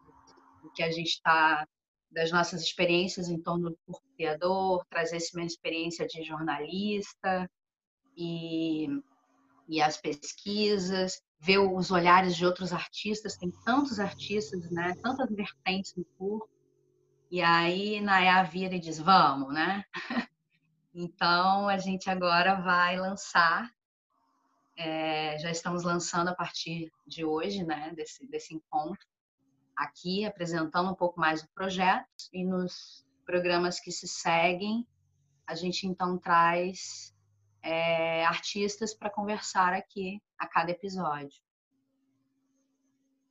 do 0.62 0.70
que 0.72 0.84
a 0.84 0.92
gente 0.92 1.12
está 1.12 1.66
das 2.12 2.30
nossas 2.30 2.62
experiências 2.62 3.30
em 3.30 3.42
torno 3.42 3.70
do 3.70 3.78
corpo 3.86 4.06
criador, 4.18 4.86
trazer 4.90 5.16
essa 5.16 5.32
minha 5.34 5.48
experiência 5.48 6.06
de 6.06 6.24
jornalista 6.24 7.50
e, 8.18 8.88
e 9.70 9.82
as 9.82 9.96
pesquisas, 9.96 11.22
ver 11.40 11.60
os 11.60 11.90
olhares 11.90 12.36
de 12.36 12.46
outros 12.46 12.74
artistas, 12.74 13.38
tem 13.38 13.52
tantos 13.64 13.98
artistas, 13.98 14.70
né? 14.72 14.94
Tantas 15.02 15.30
vertentes 15.34 15.96
no 15.96 16.04
corpo. 16.18 16.50
E 17.32 17.42
aí 17.42 18.02
Nayá 18.02 18.44
vira 18.44 18.76
e 18.76 18.80
diz, 18.80 19.00
vamos, 19.00 19.54
né? 19.54 19.86
Então 20.98 21.68
a 21.68 21.78
gente 21.78 22.10
agora 22.10 22.56
vai 22.56 22.98
lançar 22.98 23.70
é, 24.78 25.38
já 25.40 25.50
estamos 25.50 25.84
lançando 25.84 26.30
a 26.30 26.36
partir 26.36 26.92
de 27.08 27.24
hoje, 27.24 27.64
né, 27.64 27.94
desse, 27.96 28.28
desse 28.28 28.54
encontro, 28.54 29.06
aqui 29.76 30.26
apresentando 30.26 30.92
um 30.92 30.96
pouco 30.96 31.20
mais 31.20 31.42
do 31.42 31.50
projeto. 31.50 32.08
E 32.34 32.44
nos 32.44 33.06
programas 33.26 33.80
que 33.80 33.92
se 33.92 34.08
seguem, 34.08 34.86
a 35.48 35.56
gente 35.56 35.88
então 35.88 36.18
traz 36.18 37.16
é, 37.62 38.26
artistas 38.26 38.94
para 38.94 39.10
conversar 39.10 39.74
aqui 39.74 40.22
a 40.38 40.48
cada 40.48 40.72
episódio. 40.72 41.44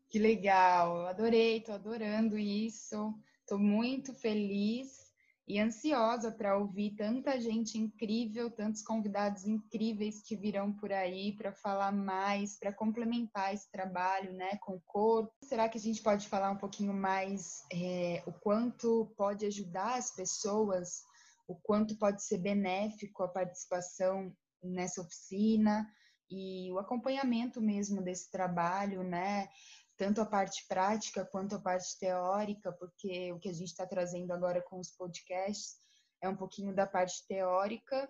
Que 0.09 0.19
legal, 0.19 1.07
adorei, 1.07 1.59
estou 1.59 1.75
adorando 1.75 2.39
isso, 2.39 3.15
estou 3.43 3.59
muito 3.59 4.15
feliz 4.15 5.04
e 5.47 5.59
ansiosa 5.59 6.33
para 6.33 6.57
ouvir 6.57 6.95
tanta 6.97 7.39
gente 7.39 7.77
incrível, 7.79 8.51
tantos 8.51 8.83
convidados 8.83 9.47
incríveis 9.47 10.23
que 10.23 10.35
virão 10.35 10.73
por 10.73 10.91
aí 10.91 11.37
para 11.37 11.53
falar 11.53 11.93
mais, 11.93 12.59
para 12.59 12.73
complementar 12.73 13.53
esse 13.53 13.71
trabalho, 13.71 14.33
né, 14.33 14.57
com 14.63 14.77
o 14.77 14.83
corpo. 14.87 15.33
Será 15.45 15.69
que 15.69 15.77
a 15.77 15.81
gente 15.81 16.03
pode 16.03 16.29
falar 16.29 16.51
um 16.51 16.57
pouquinho 16.57 16.95
mais 16.95 17.63
é, 17.71 18.23
o 18.27 18.33
quanto 18.33 19.13
pode 19.17 19.45
ajudar 19.45 19.99
as 19.99 20.11
pessoas, 20.15 21.03
o 21.47 21.55
quanto 21.55 21.99
pode 21.99 22.25
ser 22.25 22.39
benéfico 22.39 23.23
a 23.23 23.29
participação 23.29 24.35
nessa 24.63 25.03
oficina 25.03 25.87
e 26.31 26.73
o 26.73 26.79
acompanhamento 26.79 27.61
mesmo 27.61 28.03
desse 28.03 28.31
trabalho, 28.31 29.03
né? 29.03 29.49
Tanto 29.97 30.21
a 30.21 30.27
parte 30.27 30.67
prática 30.67 31.25
quanto 31.25 31.55
a 31.55 31.61
parte 31.61 31.99
teórica, 31.99 32.73
porque 32.73 33.33
o 33.33 33.39
que 33.39 33.49
a 33.49 33.53
gente 33.53 33.69
está 33.69 33.87
trazendo 33.87 34.33
agora 34.33 34.61
com 34.63 34.79
os 34.79 34.91
podcasts 34.91 35.77
é 36.21 36.29
um 36.29 36.37
pouquinho 36.37 36.75
da 36.75 36.87
parte 36.87 37.27
teórica, 37.27 38.09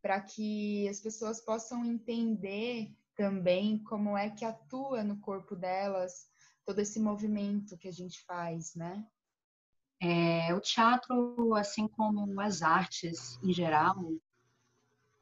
para 0.00 0.20
que 0.20 0.88
as 0.88 1.00
pessoas 1.00 1.40
possam 1.40 1.84
entender 1.84 2.94
também 3.16 3.82
como 3.82 4.16
é 4.16 4.30
que 4.30 4.44
atua 4.44 5.02
no 5.02 5.18
corpo 5.18 5.56
delas 5.56 6.28
todo 6.64 6.78
esse 6.80 7.00
movimento 7.00 7.76
que 7.76 7.88
a 7.88 7.92
gente 7.92 8.22
faz, 8.24 8.74
né? 8.74 9.04
É, 10.00 10.54
o 10.54 10.60
teatro, 10.60 11.54
assim 11.56 11.88
como 11.88 12.40
as 12.40 12.62
artes 12.62 13.36
em 13.42 13.52
geral, 13.52 13.96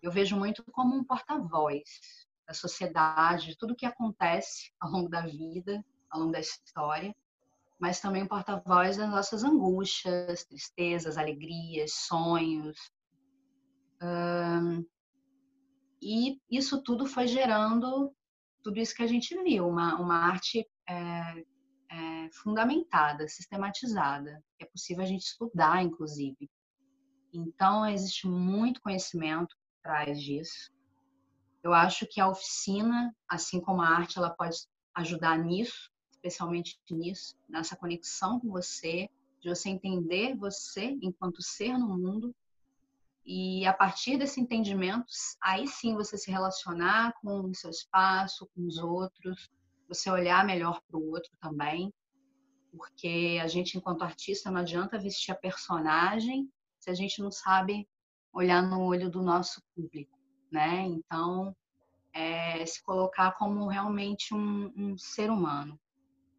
eu 0.02 0.12
vejo 0.12 0.36
muito 0.36 0.62
como 0.72 0.94
um 0.94 1.04
porta-voz 1.04 2.25
da 2.46 2.54
sociedade, 2.54 3.48
de 3.48 3.58
tudo 3.58 3.76
que 3.76 3.86
acontece 3.86 4.72
ao 4.80 4.90
longo 4.90 5.08
da 5.08 5.22
vida, 5.22 5.84
ao 6.10 6.20
longo 6.20 6.32
da 6.32 6.40
história, 6.40 7.14
mas 7.78 8.00
também 8.00 8.22
um 8.22 8.28
porta-voz 8.28 8.96
das 8.96 9.10
nossas 9.10 9.44
angústias, 9.44 10.44
tristezas, 10.44 11.18
alegrias, 11.18 11.92
sonhos. 11.92 12.78
e 16.00 16.40
isso 16.50 16.82
tudo 16.82 17.06
foi 17.06 17.26
gerando 17.26 18.14
tudo 18.62 18.80
isso 18.80 18.94
que 18.94 19.02
a 19.02 19.06
gente 19.06 19.40
viu, 19.44 19.68
uma, 19.68 19.94
uma 20.00 20.16
arte 20.16 20.66
é, 20.88 21.44
é, 21.90 22.30
fundamentada, 22.32 23.28
sistematizada, 23.28 24.42
que 24.58 24.64
é 24.64 24.68
possível 24.68 25.04
a 25.04 25.06
gente 25.06 25.22
estudar, 25.22 25.82
inclusive. 25.82 26.50
Então, 27.32 27.86
existe 27.86 28.26
muito 28.26 28.80
conhecimento 28.80 29.54
por 29.56 29.82
trás 29.82 30.20
disso. 30.20 30.72
Eu 31.62 31.72
acho 31.72 32.06
que 32.06 32.20
a 32.20 32.28
oficina, 32.28 33.14
assim 33.28 33.60
como 33.60 33.82
a 33.82 33.88
arte, 33.88 34.18
ela 34.18 34.30
pode 34.30 34.56
ajudar 34.94 35.38
nisso, 35.38 35.90
especialmente 36.10 36.78
nisso, 36.90 37.36
nessa 37.48 37.76
conexão 37.76 38.40
com 38.40 38.48
você, 38.50 39.08
de 39.40 39.48
você 39.48 39.68
entender 39.68 40.36
você 40.36 40.96
enquanto 41.02 41.42
ser 41.42 41.76
no 41.76 41.96
mundo 41.96 42.34
e 43.26 43.66
a 43.66 43.72
partir 43.72 44.16
desse 44.16 44.40
entendimento, 44.40 45.06
aí 45.42 45.66
sim 45.66 45.94
você 45.94 46.16
se 46.16 46.30
relacionar 46.30 47.12
com 47.20 47.40
o 47.40 47.54
seu 47.56 47.70
espaço, 47.70 48.48
com 48.54 48.64
os 48.64 48.78
outros, 48.78 49.50
você 49.88 50.08
olhar 50.08 50.44
melhor 50.44 50.80
para 50.86 50.96
o 50.96 51.10
outro 51.10 51.30
também. 51.40 51.92
porque 52.70 53.40
a 53.42 53.48
gente, 53.48 53.78
enquanto 53.78 54.02
artista, 54.02 54.50
não 54.50 54.60
adianta 54.60 54.98
vestir 54.98 55.32
a 55.32 55.34
personagem 55.34 56.48
se 56.78 56.90
a 56.90 56.94
gente 56.94 57.22
não 57.22 57.32
sabe 57.32 57.88
olhar 58.32 58.62
no 58.62 58.82
olho 58.82 59.10
do 59.10 59.22
nosso 59.22 59.62
público, 59.74 60.15
né? 60.50 60.82
Então, 60.82 61.54
é, 62.12 62.64
se 62.64 62.82
colocar 62.82 63.32
como 63.32 63.66
realmente 63.68 64.34
um, 64.34 64.72
um 64.76 64.98
ser 64.98 65.30
humano. 65.30 65.78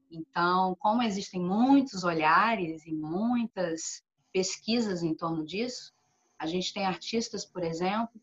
Então, 0.10 0.76
como 0.80 1.04
existem 1.04 1.42
muitos 1.42 2.04
olhares 2.04 2.86
e 2.86 2.94
muitas 2.94 4.04
pesquisas 4.32 5.04
em 5.04 5.14
torno 5.14 5.46
disso, 5.46 5.94
a 6.40 6.46
gente 6.46 6.74
tem 6.74 6.86
artistas, 6.86 7.46
por 7.46 7.64
exemplo, 7.64 8.22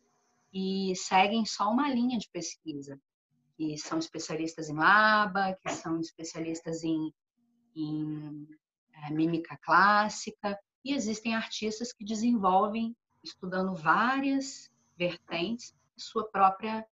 que 0.50 0.94
seguem 0.96 1.44
só 1.44 1.70
uma 1.70 1.88
linha 1.88 2.18
de 2.18 2.28
pesquisa, 2.28 3.00
que 3.56 3.76
são 3.76 3.98
especialistas 3.98 4.68
em 4.68 4.74
laba, 4.74 5.56
que 5.60 5.72
são 5.72 6.00
especialistas 6.00 6.84
em, 6.84 7.12
em 7.74 8.48
é, 8.92 9.10
mímica 9.10 9.56
clássica, 9.56 10.58
e 10.84 10.92
existem 10.92 11.34
artistas 11.34 11.92
que 11.92 12.04
desenvolvem, 12.04 12.96
estudando 13.22 13.74
várias 13.74 14.70
vertentes, 14.96 15.74
sua 15.96 16.28
própria 16.28 16.86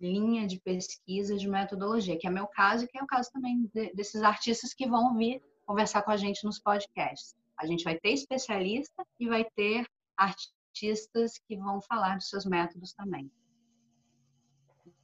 linha 0.00 0.46
de 0.46 0.60
pesquisa, 0.60 1.36
de 1.36 1.48
metodologia, 1.48 2.18
que 2.18 2.26
é 2.26 2.30
meu 2.30 2.46
caso 2.48 2.84
e 2.84 2.88
que 2.88 2.98
é 2.98 3.02
o 3.02 3.06
caso 3.06 3.30
também 3.32 3.70
de, 3.72 3.92
desses 3.94 4.22
artistas 4.22 4.74
que 4.74 4.88
vão 4.88 5.16
vir 5.16 5.40
conversar 5.64 6.02
com 6.02 6.10
a 6.10 6.16
gente 6.16 6.44
nos 6.44 6.58
podcasts. 6.58 7.36
A 7.56 7.66
gente 7.66 7.84
vai 7.84 7.98
ter 7.98 8.10
especialista 8.10 9.06
e 9.20 9.28
vai 9.28 9.44
ter 9.56 9.86
artistas 10.16 11.38
que 11.46 11.56
vão 11.56 11.80
falar 11.80 12.16
dos 12.16 12.28
seus 12.28 12.44
métodos 12.44 12.92
também. 12.92 13.30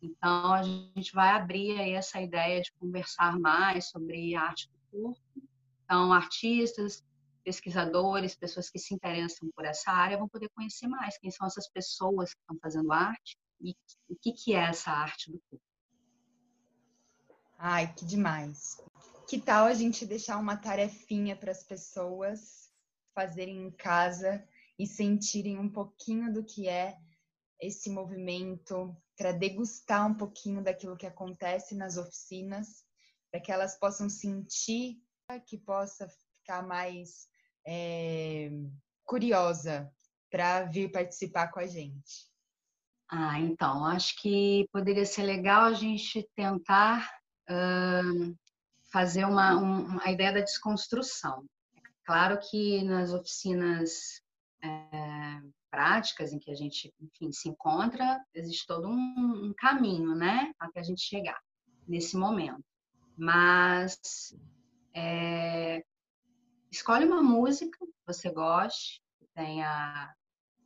Então, 0.03 0.53
a 0.53 0.63
gente 0.63 1.13
vai 1.13 1.31
abrir 1.31 1.79
aí 1.79 1.93
essa 1.93 2.21
ideia 2.21 2.61
de 2.61 2.73
conversar 2.73 3.39
mais 3.39 3.89
sobre 3.89 4.35
arte 4.35 4.69
do 4.69 4.79
corpo. 4.91 5.21
Então, 5.85 6.13
artistas, 6.13 7.05
pesquisadores, 7.45 8.35
pessoas 8.35 8.71
que 8.71 8.79
se 8.79 8.95
interessam 8.95 9.51
por 9.55 9.65
essa 9.65 9.91
área 9.91 10.19
vão 10.19 10.29
poder 10.29 10.49
conhecer 10.51 10.87
mais 10.87 11.19
quem 11.19 11.31
são 11.31 11.47
essas 11.47 11.69
pessoas 11.69 12.33
que 12.33 12.41
estão 12.41 12.59
fazendo 12.61 12.93
arte 12.93 13.37
e 13.61 13.75
o 14.09 14.17
que, 14.17 14.33
que 14.33 14.55
é 14.55 14.61
essa 14.61 14.91
arte 14.91 15.31
do 15.31 15.41
corpo. 15.51 15.65
Ai, 17.59 17.93
que 17.93 18.05
demais. 18.05 18.81
Que 19.29 19.41
tal 19.41 19.67
a 19.67 19.75
gente 19.75 20.07
deixar 20.07 20.39
uma 20.39 20.57
tarefinha 20.57 21.37
para 21.37 21.51
as 21.51 21.65
pessoas 21.65 22.71
fazerem 23.15 23.67
em 23.67 23.71
casa 23.71 24.47
e 24.79 24.87
sentirem 24.87 25.59
um 25.59 25.69
pouquinho 25.69 26.33
do 26.33 26.45
que 26.45 26.69
é 26.69 26.97
esse 27.61 27.91
movimento, 27.91 28.97
para 29.17 29.33
degustar 29.33 30.07
um 30.07 30.15
pouquinho 30.15 30.63
daquilo 30.63 30.97
que 30.97 31.07
acontece 31.07 31.75
nas 31.75 31.97
oficinas, 31.97 32.85
para 33.31 33.41
que 33.41 33.51
elas 33.51 33.77
possam 33.77 34.09
sentir, 34.09 35.03
que 35.45 35.59
possa 35.59 36.09
ficar 36.49 36.67
mais 36.67 37.29
é, 37.67 38.51
curiosa 39.05 39.93
para 40.31 40.65
vir 40.65 40.91
participar 40.91 41.49
com 41.49 41.61
a 41.61 41.67
gente. 41.67 42.27
Ah, 43.11 43.39
então, 43.39 43.85
acho 43.85 44.17
que 44.21 44.67
poderia 44.73 45.05
ser 45.05 45.25
legal 45.25 45.65
a 45.65 45.75
gente 45.75 46.27
tentar 46.35 47.11
uh, 47.51 48.37
fazer 48.91 49.27
uma, 49.27 49.57
um, 49.57 50.01
a 50.01 50.11
ideia 50.11 50.33
da 50.33 50.41
desconstrução. 50.41 51.45
Claro 52.05 52.39
que 52.51 52.83
nas 52.85 53.13
oficinas 53.13 54.23
é, 54.63 55.41
práticas 55.71 56.33
em 56.33 56.39
que 56.39 56.51
a 56.51 56.55
gente, 56.55 56.93
enfim, 56.99 57.31
se 57.31 57.51
encontra, 57.51 58.23
existe 58.35 58.67
todo 58.67 58.89
um, 58.89 59.49
um 59.49 59.55
caminho, 59.57 60.15
né, 60.15 60.51
até 60.59 60.81
a 60.81 60.83
gente 60.83 61.03
chegar 61.03 61.39
nesse 61.87 62.17
momento. 62.17 62.65
Mas 63.17 64.35
é, 64.95 65.83
escolhe 66.71 67.05
uma 67.05 67.23
música 67.23 67.79
que 67.79 67.93
você 68.07 68.31
goste, 68.31 69.01
que 69.19 69.27
tenha 69.35 70.15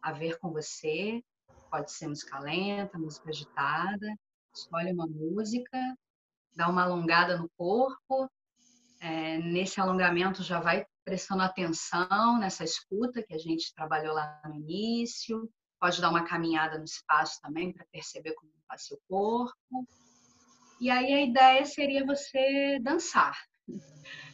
a 0.01 0.13
ver 0.13 0.39
com 0.39 0.51
você, 0.53 1.23
pode 1.71 1.93
ser 1.93 2.09
música 2.09 2.39
lenta, 2.39 2.99
música 2.99 3.31
agitada, 3.31 4.07
escolhe 4.55 4.93
uma 4.93 5.07
música, 5.07 5.79
dá 6.55 6.69
uma 6.69 6.83
alongada 6.83 7.39
no 7.39 7.49
corpo, 7.57 8.31
é, 9.01 9.39
nesse 9.39 9.81
alongamento 9.81 10.43
já 10.43 10.61
vai 10.61 10.87
prestando 11.05 11.43
atenção 11.43 12.39
nessa 12.39 12.63
escuta 12.63 13.23
que 13.23 13.35
a 13.35 13.39
gente 13.39 13.75
trabalhou 13.75 14.15
lá 14.15 14.41
no 14.45 14.55
início. 14.55 15.51
Pode 15.81 16.01
dar 16.01 16.11
uma 16.11 16.25
caminhada 16.25 16.79
no 16.79 16.85
espaço 16.85 17.41
também 17.41 17.73
para 17.73 17.85
perceber 17.91 18.35
como 18.35 18.53
está 18.61 18.79
seu 18.79 18.99
corpo. 19.09 19.87
E 20.81 20.91
aí 20.91 21.13
a 21.13 21.23
ideia 21.23 21.65
seria 21.65 22.07
você 22.07 22.79
dançar. 22.81 23.37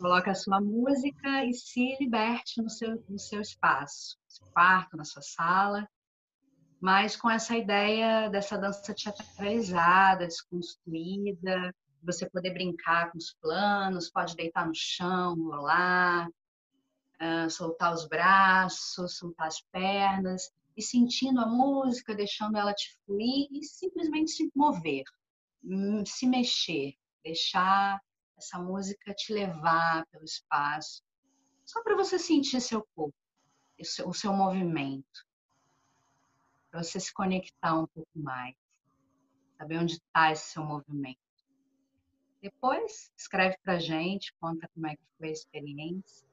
Coloca 0.00 0.30
a 0.30 0.34
sua 0.34 0.58
música 0.62 1.44
e 1.44 1.52
se 1.52 1.94
liberte 2.00 2.62
no 2.62 2.70
seu, 2.70 3.04
no 3.06 3.18
seu 3.18 3.42
espaço, 3.42 4.16
no 4.24 4.30
seu 4.30 4.46
quarto, 4.50 4.96
na 4.96 5.04
sua 5.04 5.20
sala, 5.20 5.86
mas 6.80 7.14
com 7.14 7.28
essa 7.28 7.54
ideia 7.54 8.30
dessa 8.30 8.56
dança 8.56 8.94
teatralizada, 8.94 10.26
desconstruída, 10.26 11.74
você 12.02 12.28
poder 12.30 12.54
brincar 12.54 13.12
com 13.12 13.18
os 13.18 13.36
planos, 13.42 14.10
pode 14.10 14.34
deitar 14.34 14.66
no 14.66 14.74
chão, 14.74 15.34
rolar, 15.34 16.28
uh, 17.20 17.50
soltar 17.50 17.92
os 17.92 18.08
braços, 18.08 19.18
soltar 19.18 19.48
as 19.48 19.60
pernas 19.70 20.50
e 20.74 20.80
sentindo 20.80 21.40
a 21.40 21.46
música, 21.46 22.14
deixando 22.14 22.56
ela 22.56 22.72
te 22.72 22.98
fluir 23.04 23.48
e 23.52 23.62
simplesmente 23.62 24.30
se 24.30 24.50
mover, 24.56 25.04
hum, 25.62 26.02
se 26.06 26.26
mexer, 26.26 26.94
deixar 27.22 28.00
essa 28.40 28.58
música 28.58 29.14
te 29.14 29.32
levar 29.32 30.06
pelo 30.06 30.24
espaço, 30.24 31.02
só 31.64 31.82
para 31.82 31.94
você 31.94 32.18
sentir 32.18 32.60
seu 32.60 32.86
corpo, 32.94 33.14
o 34.04 34.12
seu, 34.12 34.32
movimento, 34.32 35.26
para 36.70 36.82
você 36.82 36.98
se 36.98 37.12
conectar 37.12 37.78
um 37.78 37.86
pouco 37.86 38.10
mais, 38.18 38.56
saber 39.56 39.78
onde 39.78 39.94
está 39.94 40.32
esse 40.32 40.52
seu 40.52 40.64
movimento. 40.64 41.18
Depois, 42.42 43.12
escreve 43.16 43.56
para 43.62 43.78
gente, 43.78 44.34
conta 44.40 44.68
como 44.74 44.86
é 44.86 44.96
que 44.96 45.02
foi 45.18 45.28
a 45.28 45.32
experiência. 45.32 46.28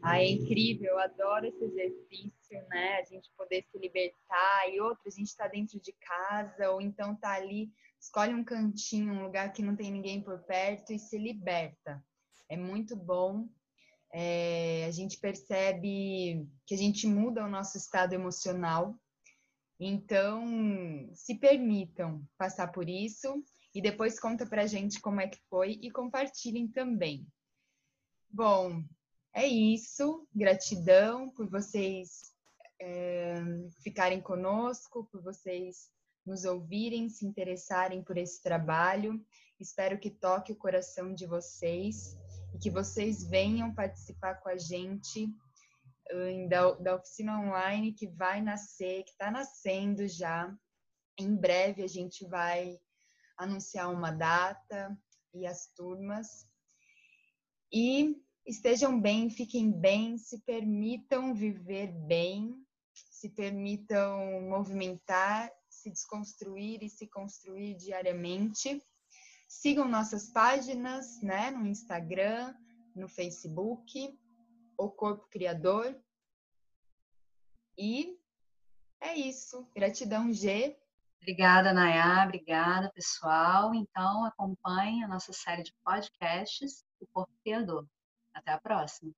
Ah, 0.00 0.20
é 0.20 0.30
incrível, 0.30 0.92
eu 0.92 0.98
adoro 1.00 1.46
esse 1.46 1.64
exercício, 1.64 2.68
né? 2.68 2.98
A 3.00 3.04
gente 3.04 3.28
poder 3.36 3.64
se 3.64 3.76
libertar 3.78 4.70
e 4.70 4.80
outro, 4.80 5.02
a 5.06 5.10
gente 5.10 5.26
está 5.26 5.48
dentro 5.48 5.80
de 5.80 5.92
casa 5.92 6.70
ou 6.70 6.80
então 6.80 7.16
tá 7.16 7.32
ali, 7.32 7.70
escolhe 8.00 8.34
um 8.34 8.44
cantinho, 8.44 9.12
um 9.12 9.22
lugar 9.22 9.52
que 9.52 9.62
não 9.62 9.76
tem 9.76 9.90
ninguém 9.90 10.22
por 10.22 10.38
perto 10.44 10.92
e 10.92 10.98
se 10.98 11.18
liberta. 11.18 12.02
É 12.48 12.56
muito 12.56 12.96
bom. 12.96 13.48
É, 14.12 14.86
a 14.86 14.90
gente 14.90 15.18
percebe 15.18 16.48
que 16.66 16.74
a 16.74 16.78
gente 16.78 17.06
muda 17.06 17.44
o 17.44 17.50
nosso 17.50 17.76
estado 17.76 18.14
emocional. 18.14 18.98
Então, 19.78 20.44
se 21.14 21.34
permitam 21.34 22.26
passar 22.36 22.68
por 22.68 22.88
isso 22.88 23.44
e 23.74 23.82
depois 23.82 24.18
conta 24.18 24.46
pra 24.46 24.66
gente 24.66 25.00
como 25.00 25.20
é 25.20 25.28
que 25.28 25.38
foi 25.48 25.78
e 25.82 25.90
compartilhem 25.90 26.66
também. 26.68 27.26
Bom, 28.30 28.82
é 29.32 29.46
isso. 29.46 30.26
Gratidão 30.34 31.30
por 31.30 31.48
vocês 31.48 32.32
é, 32.80 33.36
ficarem 33.82 34.20
conosco, 34.20 35.08
por 35.12 35.22
vocês 35.22 35.90
nos 36.28 36.44
ouvirem, 36.44 37.08
se 37.08 37.26
interessarem 37.26 38.02
por 38.02 38.16
esse 38.18 38.42
trabalho. 38.42 39.24
Espero 39.58 39.98
que 39.98 40.10
toque 40.10 40.52
o 40.52 40.56
coração 40.56 41.12
de 41.12 41.26
vocês 41.26 42.16
e 42.54 42.58
que 42.58 42.70
vocês 42.70 43.24
venham 43.24 43.74
participar 43.74 44.34
com 44.36 44.48
a 44.48 44.56
gente 44.56 45.28
da, 46.48 46.72
da 46.72 46.96
oficina 46.96 47.38
online 47.40 47.92
que 47.92 48.06
vai 48.06 48.40
nascer, 48.40 49.04
que 49.04 49.10
está 49.10 49.30
nascendo 49.30 50.06
já. 50.06 50.54
Em 51.18 51.34
breve 51.34 51.82
a 51.82 51.88
gente 51.88 52.26
vai 52.26 52.78
anunciar 53.36 53.90
uma 53.90 54.10
data 54.10 54.96
e 55.34 55.46
as 55.46 55.66
turmas. 55.74 56.46
E 57.72 58.16
estejam 58.46 59.00
bem, 59.00 59.28
fiquem 59.28 59.70
bem, 59.70 60.16
se 60.16 60.40
permitam 60.40 61.34
viver 61.34 61.92
bem, 62.06 62.54
se 62.94 63.28
permitam 63.28 64.42
movimentar, 64.48 65.52
se 65.88 65.90
desconstruir 65.90 66.82
e 66.82 66.88
se 66.88 67.06
construir 67.06 67.74
diariamente. 67.74 68.82
Sigam 69.48 69.88
nossas 69.88 70.30
páginas, 70.30 71.20
né, 71.22 71.50
no 71.50 71.66
Instagram, 71.66 72.54
no 72.94 73.08
Facebook, 73.08 74.18
O 74.76 74.90
Corpo 74.90 75.26
Criador. 75.28 75.98
E 77.76 78.18
é 79.00 79.14
isso. 79.14 79.66
Gratidão, 79.74 80.32
G. 80.32 80.76
Obrigada, 81.20 81.72
Nayá. 81.72 82.24
Obrigada, 82.24 82.90
pessoal. 82.92 83.74
Então, 83.74 84.24
acompanhe 84.24 85.02
a 85.02 85.08
nossa 85.08 85.32
série 85.32 85.62
de 85.62 85.74
podcasts, 85.84 86.84
O 87.00 87.06
Corpo 87.06 87.32
Criador. 87.42 87.88
Até 88.34 88.52
a 88.52 88.60
próxima. 88.60 89.12